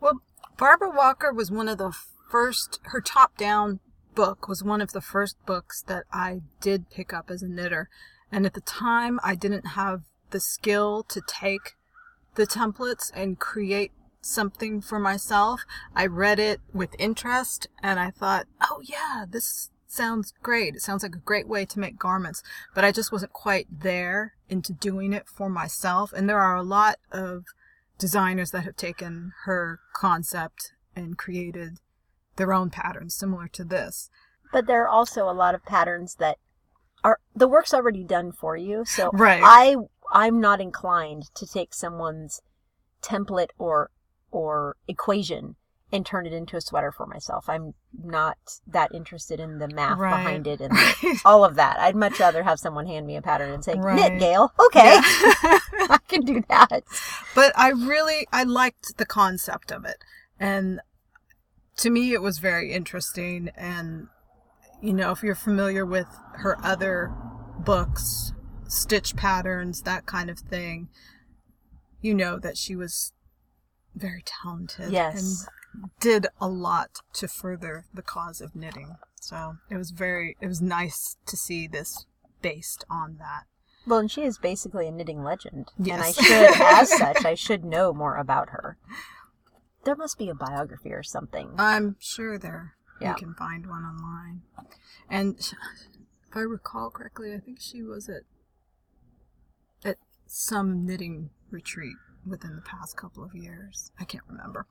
[0.00, 0.22] Well,
[0.58, 1.92] Barbara Walker was one of the
[2.28, 3.80] first, her top down
[4.20, 7.88] book was one of the first books that I did pick up as a knitter.
[8.30, 11.76] And at the time, I didn't have the skill to take
[12.34, 15.62] the templates and create something for myself.
[15.96, 20.74] I read it with interest and I thought, oh yeah, this sounds great.
[20.74, 22.42] It sounds like a great way to make garments,
[22.74, 26.12] but I just wasn't quite there into doing it for myself.
[26.12, 27.44] And there are a lot of
[27.98, 31.78] designers that have taken her concept and created
[32.40, 34.10] their own patterns similar to this.
[34.52, 36.38] But there are also a lot of patterns that
[37.04, 38.84] are the work's already done for you.
[38.84, 39.40] So Right.
[39.44, 39.76] I
[40.12, 42.40] I'm not inclined to take someone's
[43.02, 43.90] template or
[44.32, 45.56] or equation
[45.92, 47.48] and turn it into a sweater for myself.
[47.48, 50.10] I'm not that interested in the math Right.
[50.10, 50.72] behind it and
[51.24, 51.78] all of that.
[51.80, 53.96] I'd much rather have someone hand me a pattern and say, Right.
[53.96, 55.00] "Knit, Gail." Okay, Yeah.
[55.90, 56.82] I can do that.
[57.34, 59.98] but I really I liked the concept of it,
[60.38, 60.80] and
[61.80, 63.50] to me it was very interesting.
[63.56, 64.08] And
[64.80, 66.06] you know, if you're familiar with
[66.36, 67.12] her other
[67.58, 68.32] books,
[68.68, 70.88] stitch patterns, that kind of thing,
[72.00, 73.12] you know that she was
[73.94, 74.92] very talented.
[74.92, 75.46] Yes.
[75.74, 78.96] and did a lot to further the cause of knitting.
[79.20, 82.06] So it was very it was nice to see this
[82.42, 83.44] based on that.
[83.86, 87.64] Well, and she is basically a knitting legend, and I should, as such, I should
[87.64, 88.76] know more about her.
[89.84, 91.52] There must be a biography or something.
[91.58, 93.10] I'm sure there Yeah.
[93.10, 94.42] you can find one online.
[95.08, 98.22] And if I recall correctly, I think she was at
[99.84, 103.90] at some knitting retreat within the past couple of years.
[103.98, 104.66] I can't remember.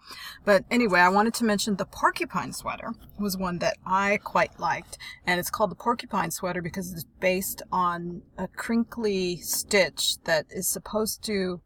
[0.46, 5.00] But anyway, I wanted to mention the porcupine sweater was one that I quite liked.
[5.26, 10.68] And it's called the porcupine sweater because it's based on a crinkly stitch that is
[10.68, 11.62] supposed to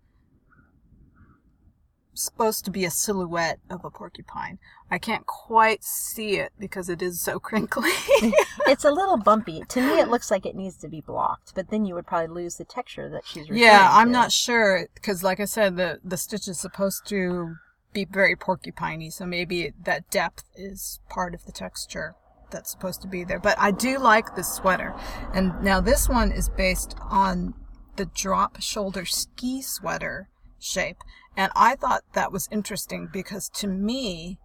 [2.13, 4.59] supposed to be a silhouette of a porcupine.
[4.89, 7.91] I can't quite see it because it is so crinkly.
[8.67, 9.63] It's a little bumpy.
[9.69, 12.43] To me, it looks like it needs to be blocked, but then you would probably
[12.43, 14.13] lose the texture that she's referring yeah, I'm to.
[14.13, 17.55] not sure because, like I said, the the stitch is supposed to
[17.91, 22.15] be very porcupiney, so maybe that depth is part of the texture
[22.51, 23.39] that's supposed to be there.
[23.39, 24.93] But I do like this sweater,
[25.33, 27.53] and now this one is based on
[27.95, 30.97] the drop shoulder ski sweater shape,
[31.35, 34.39] and I thought that was interesting because to me,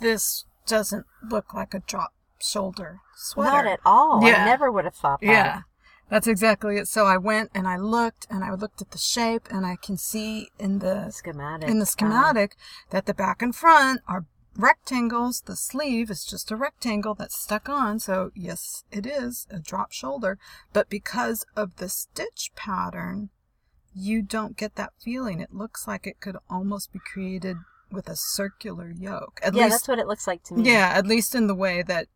[0.00, 3.50] this doesn't look like a drop shoulder sweater.
[3.50, 4.22] Not at all.
[4.24, 4.42] Yeah.
[4.42, 5.26] I never would have thought that.
[5.26, 5.62] Yeah,
[6.08, 6.88] that's exactly it.
[6.88, 9.96] So I went and I looked and I looked at the shape and I can
[9.96, 11.68] see in the Schematic.
[11.68, 11.90] in the uh-huh.
[11.90, 12.56] schematic
[12.90, 15.42] that the back and front are rectangles.
[15.42, 17.98] The sleeve is just a rectangle that's stuck on.
[18.00, 20.38] So yes, it is a drop shoulder,
[20.72, 23.30] but because of the stitch pattern,
[23.94, 25.40] you don't get that feeling.
[25.40, 27.56] It looks like it could almost be created
[27.90, 29.40] with a circular yoke.
[29.42, 30.70] At yeah, least that's what it looks like to me.
[30.70, 32.08] yeah, at least in the way that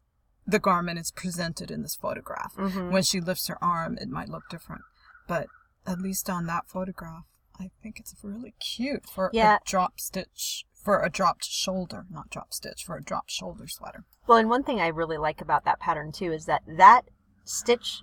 [0.47, 2.55] the garment is presented in this photograph.
[2.57, 2.91] Mhm.
[2.91, 4.83] When she lifts her arm, it might look different.
[5.27, 5.47] But
[5.87, 7.25] at least on that photograph,
[7.59, 9.57] I think it's really cute for Yeah.
[9.57, 14.05] a drop stitch, for a dropped shoulder, not drop stitch, for a dropped shoulder sweater.
[14.27, 17.03] Well, and one thing I really like about that pattern too is that that
[17.45, 18.03] stitch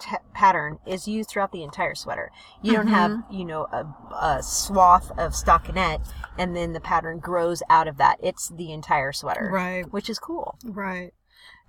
[0.00, 2.30] t- pattern is used throughout the entire sweater.
[2.62, 3.34] You don't have, Mm-hmm.
[3.34, 3.84] you know, a,
[4.14, 6.06] a swath of stockinette
[6.38, 8.18] and then the pattern grows out of that.
[8.22, 9.50] It's the entire sweater.
[9.52, 9.90] Right.
[9.92, 10.58] Which is cool.
[10.64, 11.12] Right.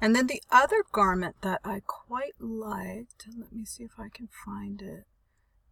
[0.01, 4.29] And then the other garment that I quite liked, let me see if I can
[4.45, 5.05] find it,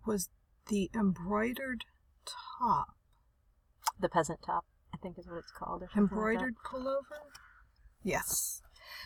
[0.06, 0.30] was
[0.68, 1.86] the embroidered
[2.60, 2.88] top.
[4.00, 5.82] The peasant top, I think is what it's called.
[5.82, 7.24] Like embroidered pullover?
[8.04, 8.62] Yes.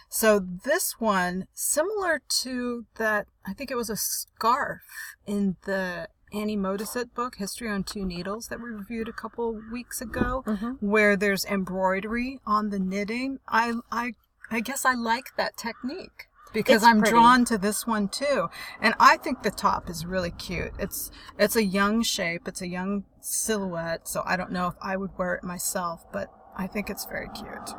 [0.10, 4.82] So this one, similar to that, I think it was a scarf
[5.26, 10.00] in the Annie Modesitt book, History on Two Needles, that we reviewed a couple weeks
[10.02, 10.78] ago, Mhm.
[10.80, 13.40] where there's embroidery on the knitting.
[13.48, 14.14] I, I,
[14.50, 17.12] I guess I like that technique because It's I'm pretty.
[17.12, 18.48] drawn to this one too.
[18.82, 20.72] And I think the top is really cute.
[20.80, 22.48] It's, it's a young shape.
[22.48, 24.08] It's a young silhouette.
[24.08, 27.30] So I don't know if I would wear it myself, but I think it's very
[27.36, 27.70] cute.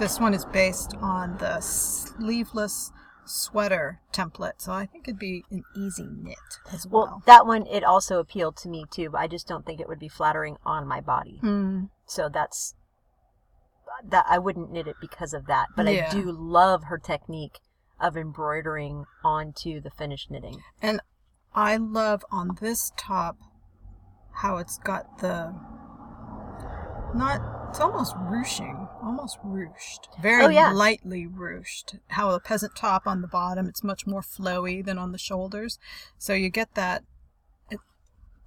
[0.00, 2.90] This one is based on the sleeveless
[3.26, 4.54] sweater template.
[4.56, 6.38] So I think it'd be an easy knit
[6.72, 7.02] as well.
[7.02, 9.88] Well, that one it also appealed to me too, but I just don't think it
[9.88, 11.36] would be flattering on my body.
[11.42, 11.84] Hmm.
[12.06, 12.74] So that's
[14.02, 15.68] that I wouldn't knit it because of that.
[15.76, 16.08] But Yeah.
[16.08, 17.58] I do love her technique
[18.00, 20.62] of embroidering onto the finished knitting.
[20.80, 21.02] And
[21.54, 23.36] I love on this top
[24.32, 25.54] how it's got the
[27.14, 30.08] not it's almost ruching, almost ruched.
[30.20, 30.72] Very Oh, yeah.
[30.72, 32.00] lightly ruched.
[32.08, 35.78] How a peasant top on the bottom, it's much more flowy than on the shoulders.
[36.18, 37.04] So you get that
[37.70, 37.78] it,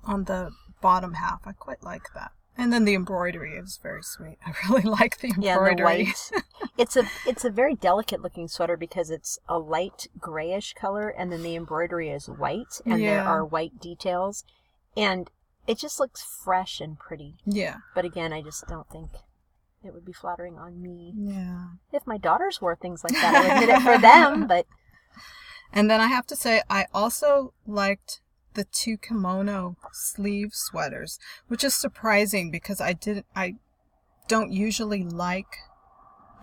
[0.04, 0.52] on the
[0.82, 1.48] bottom half.
[1.48, 2.32] I quite like that.
[2.58, 4.38] And then the embroidery is very sweet.
[4.46, 6.04] I really like the embroidery.
[6.04, 6.44] Yeah, the white.
[6.78, 11.32] it's a it's a very delicate looking sweater because it's a light grayish color, and
[11.32, 14.44] then the embroidery is white, and there are white details,
[14.98, 15.32] and
[15.68, 17.36] it just looks fresh and pretty.
[17.46, 17.78] Yeah.
[17.96, 19.12] But again, I just don't think
[19.84, 21.14] it would be flattering on me.
[21.16, 21.66] Yeah.
[21.92, 24.48] If my daughters wore things like that, I would knit it for them.
[24.48, 24.66] But
[25.72, 28.22] And then I have to say, I also liked
[28.54, 33.56] the two kimono sleeve sweaters, which is surprising because I didn't, I
[34.28, 35.58] don't usually like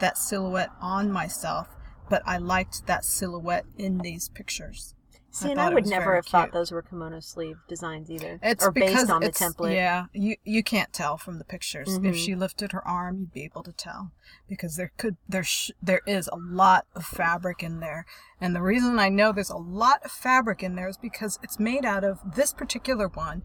[0.00, 1.68] that silhouette on myself,
[2.08, 4.94] but I liked that silhouette in these pictures.
[5.30, 8.64] See, I and I would never have thought those were kimono sleeve designs either, It's
[8.64, 9.74] or because based on the template.
[9.74, 11.96] Yeah, you you can't tell from the pictures.
[11.96, 12.14] If Mhm.
[12.14, 14.10] she lifted her arm, you'd be able to tell
[14.48, 18.06] because there could there sh- there is a lot of fabric in there,
[18.40, 21.58] and the reason I know there's a lot of fabric in there is because it's
[21.58, 23.42] made out of this particular one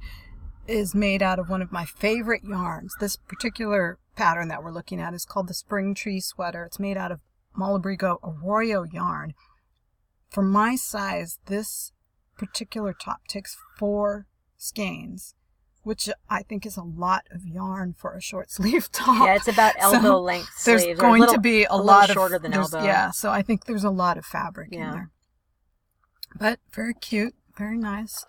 [0.68, 2.96] is made out of one of my favorite yarns.
[3.00, 6.64] This particular pattern that we're looking at is called the Spring Tree Sweater.
[6.64, 7.22] It's made out of
[7.56, 9.34] Malabrigo Arroyo yarn.
[10.36, 11.94] For my size, this
[12.38, 14.28] particular top takes four
[14.58, 15.34] skeins,
[15.84, 19.26] which I think is a lot of yarn for a short sleeve top.
[19.28, 21.00] Yeah, it's about So elbow length There's sleeves.
[21.00, 22.84] going little- to be a, a lot of shorter than elbow.
[22.84, 25.12] Yeah, so I think there's a lot of fabric in there.
[26.38, 28.26] But very cute, very nice.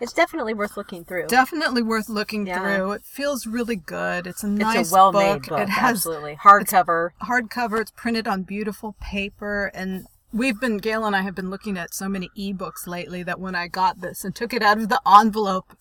[0.00, 1.26] It's definitely worth looking through.
[1.26, 2.60] Definitely worth looking Yeah.
[2.60, 2.92] through.
[2.92, 4.28] It feels really good.
[4.28, 5.58] It's a it's nice a well-made book.
[5.58, 7.10] It has absolutely hardcover.
[7.24, 7.80] hardcover.
[7.80, 11.94] It's printed on beautiful paper, and we've been Gail and I have been looking at
[11.94, 15.00] so many ebooks lately that when I got this and took it out of the
[15.06, 15.76] envelope,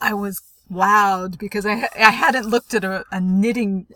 [0.00, 3.86] I was wowed because I I hadn't looked at a, a knitting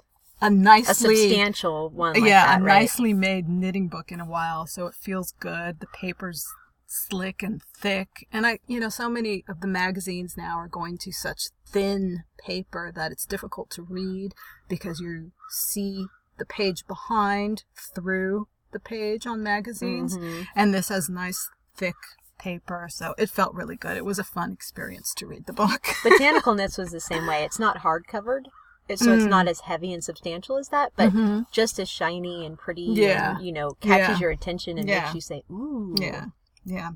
[0.41, 2.14] a A nicely substantial one.
[2.14, 2.81] Like yeah that, a right?
[2.81, 4.66] nicely made knitting book in a while.
[4.66, 5.81] So it feels good.
[5.81, 6.47] The paper's
[6.87, 10.99] slick and thick, and I you know so many of the magazines now are going
[10.99, 14.33] to such thin paper that it's difficult to read
[14.68, 16.07] because you see
[16.39, 20.47] the page behind through the page on magazines Mhm.
[20.55, 21.95] and this has nice thick
[22.39, 25.89] paper so it felt really good it was a fun experience to read the book
[26.05, 27.45] Botanical Knits was the same way.
[27.45, 28.49] It's not hard covered,
[28.97, 29.29] so it's Mm.
[29.29, 31.51] not as heavy and substantial as that, but Mhm.
[31.53, 32.83] just as shiny and pretty.
[32.83, 33.37] Yeah.
[33.37, 34.18] and, you know, catches Yeah.
[34.21, 35.03] your attention and Yeah.
[35.03, 36.27] makes you say, "Ooh." yeah
[36.64, 36.91] yeah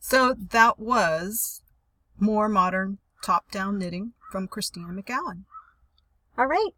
[0.00, 1.62] so that was
[2.18, 5.44] more modern top down knitting from kristina mcgowan
[6.38, 6.72] All right.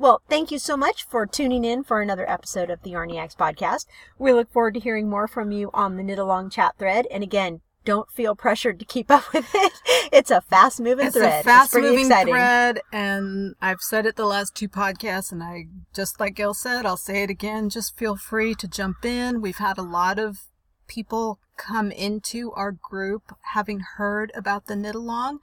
[0.00, 3.84] Well, thank you so much for tuning in for another episode of the Yarniacs podcast.
[4.18, 7.06] We look forward to hearing more from you on the Knit Along chat thread.
[7.10, 9.72] And again, don't feel pressured to keep up with it.
[10.10, 11.40] It's a fast moving thread.
[11.40, 12.32] it's a fast it's moving exciting.
[12.32, 16.84] thread and i've said it the last two podcasts and i just like gail said
[16.84, 20.38] i'll say it again just feel free to jump in we've had a lot of
[20.88, 25.38] people come into our group having heard about the knit along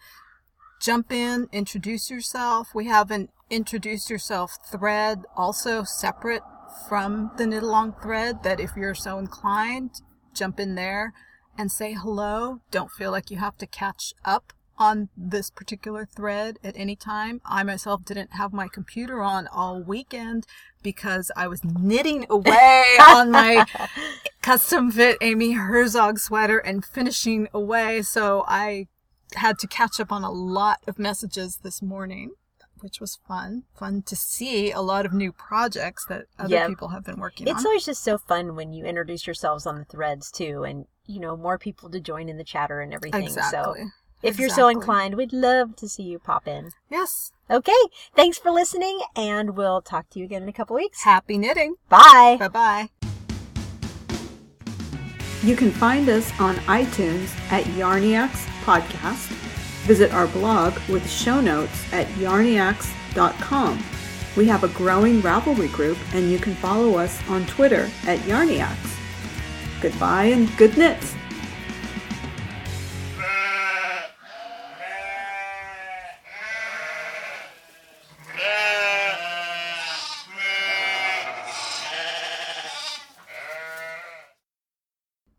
[0.80, 6.44] jump in introduce yourself we have an introduce yourself thread also separate
[6.88, 10.02] from the knit along thread that if you're so inclined
[10.34, 11.14] jump in there
[11.58, 16.60] and say hello don't feel like you have to catch up on this particular thread
[16.64, 17.42] at any time.
[17.46, 20.46] I myself didn't have my computer on all weekend
[20.84, 23.66] because I was knitting away on my
[24.42, 28.02] custom fit Amy Herzog sweater and finishing away.
[28.04, 28.88] So I
[29.38, 32.32] had to catch up on a lot of messages this morning,
[32.80, 33.64] which was fun.
[33.76, 36.68] Fun to see a lot of new projects that other Yep.
[36.70, 37.58] people have been working It's on.
[37.58, 41.20] It's always just so fun when you introduce yourselves on the threads too, and you
[41.20, 43.24] know more people to join in the chatter and everything.
[43.24, 43.82] Exactly.
[43.84, 43.90] So
[44.24, 46.72] if you're so inclined, we'd love to see you pop in.
[46.90, 47.32] Yes.
[47.50, 47.72] Okay,
[48.16, 51.04] thanks for listening, and we'll talk to you again in a couple weeks.
[51.04, 51.76] Happy knitting.
[51.88, 52.36] Bye.
[52.40, 52.90] Bye bye.
[55.48, 59.34] You can find us on iTunes at Yarniacs Podcast
[59.88, 63.82] Visit our blog with show notes at yarniacs.com.
[64.36, 69.00] We have a growing Ravelry group, and you can follow us on Twitter at Yarniacs.
[69.80, 71.17] Goodbye and good knits!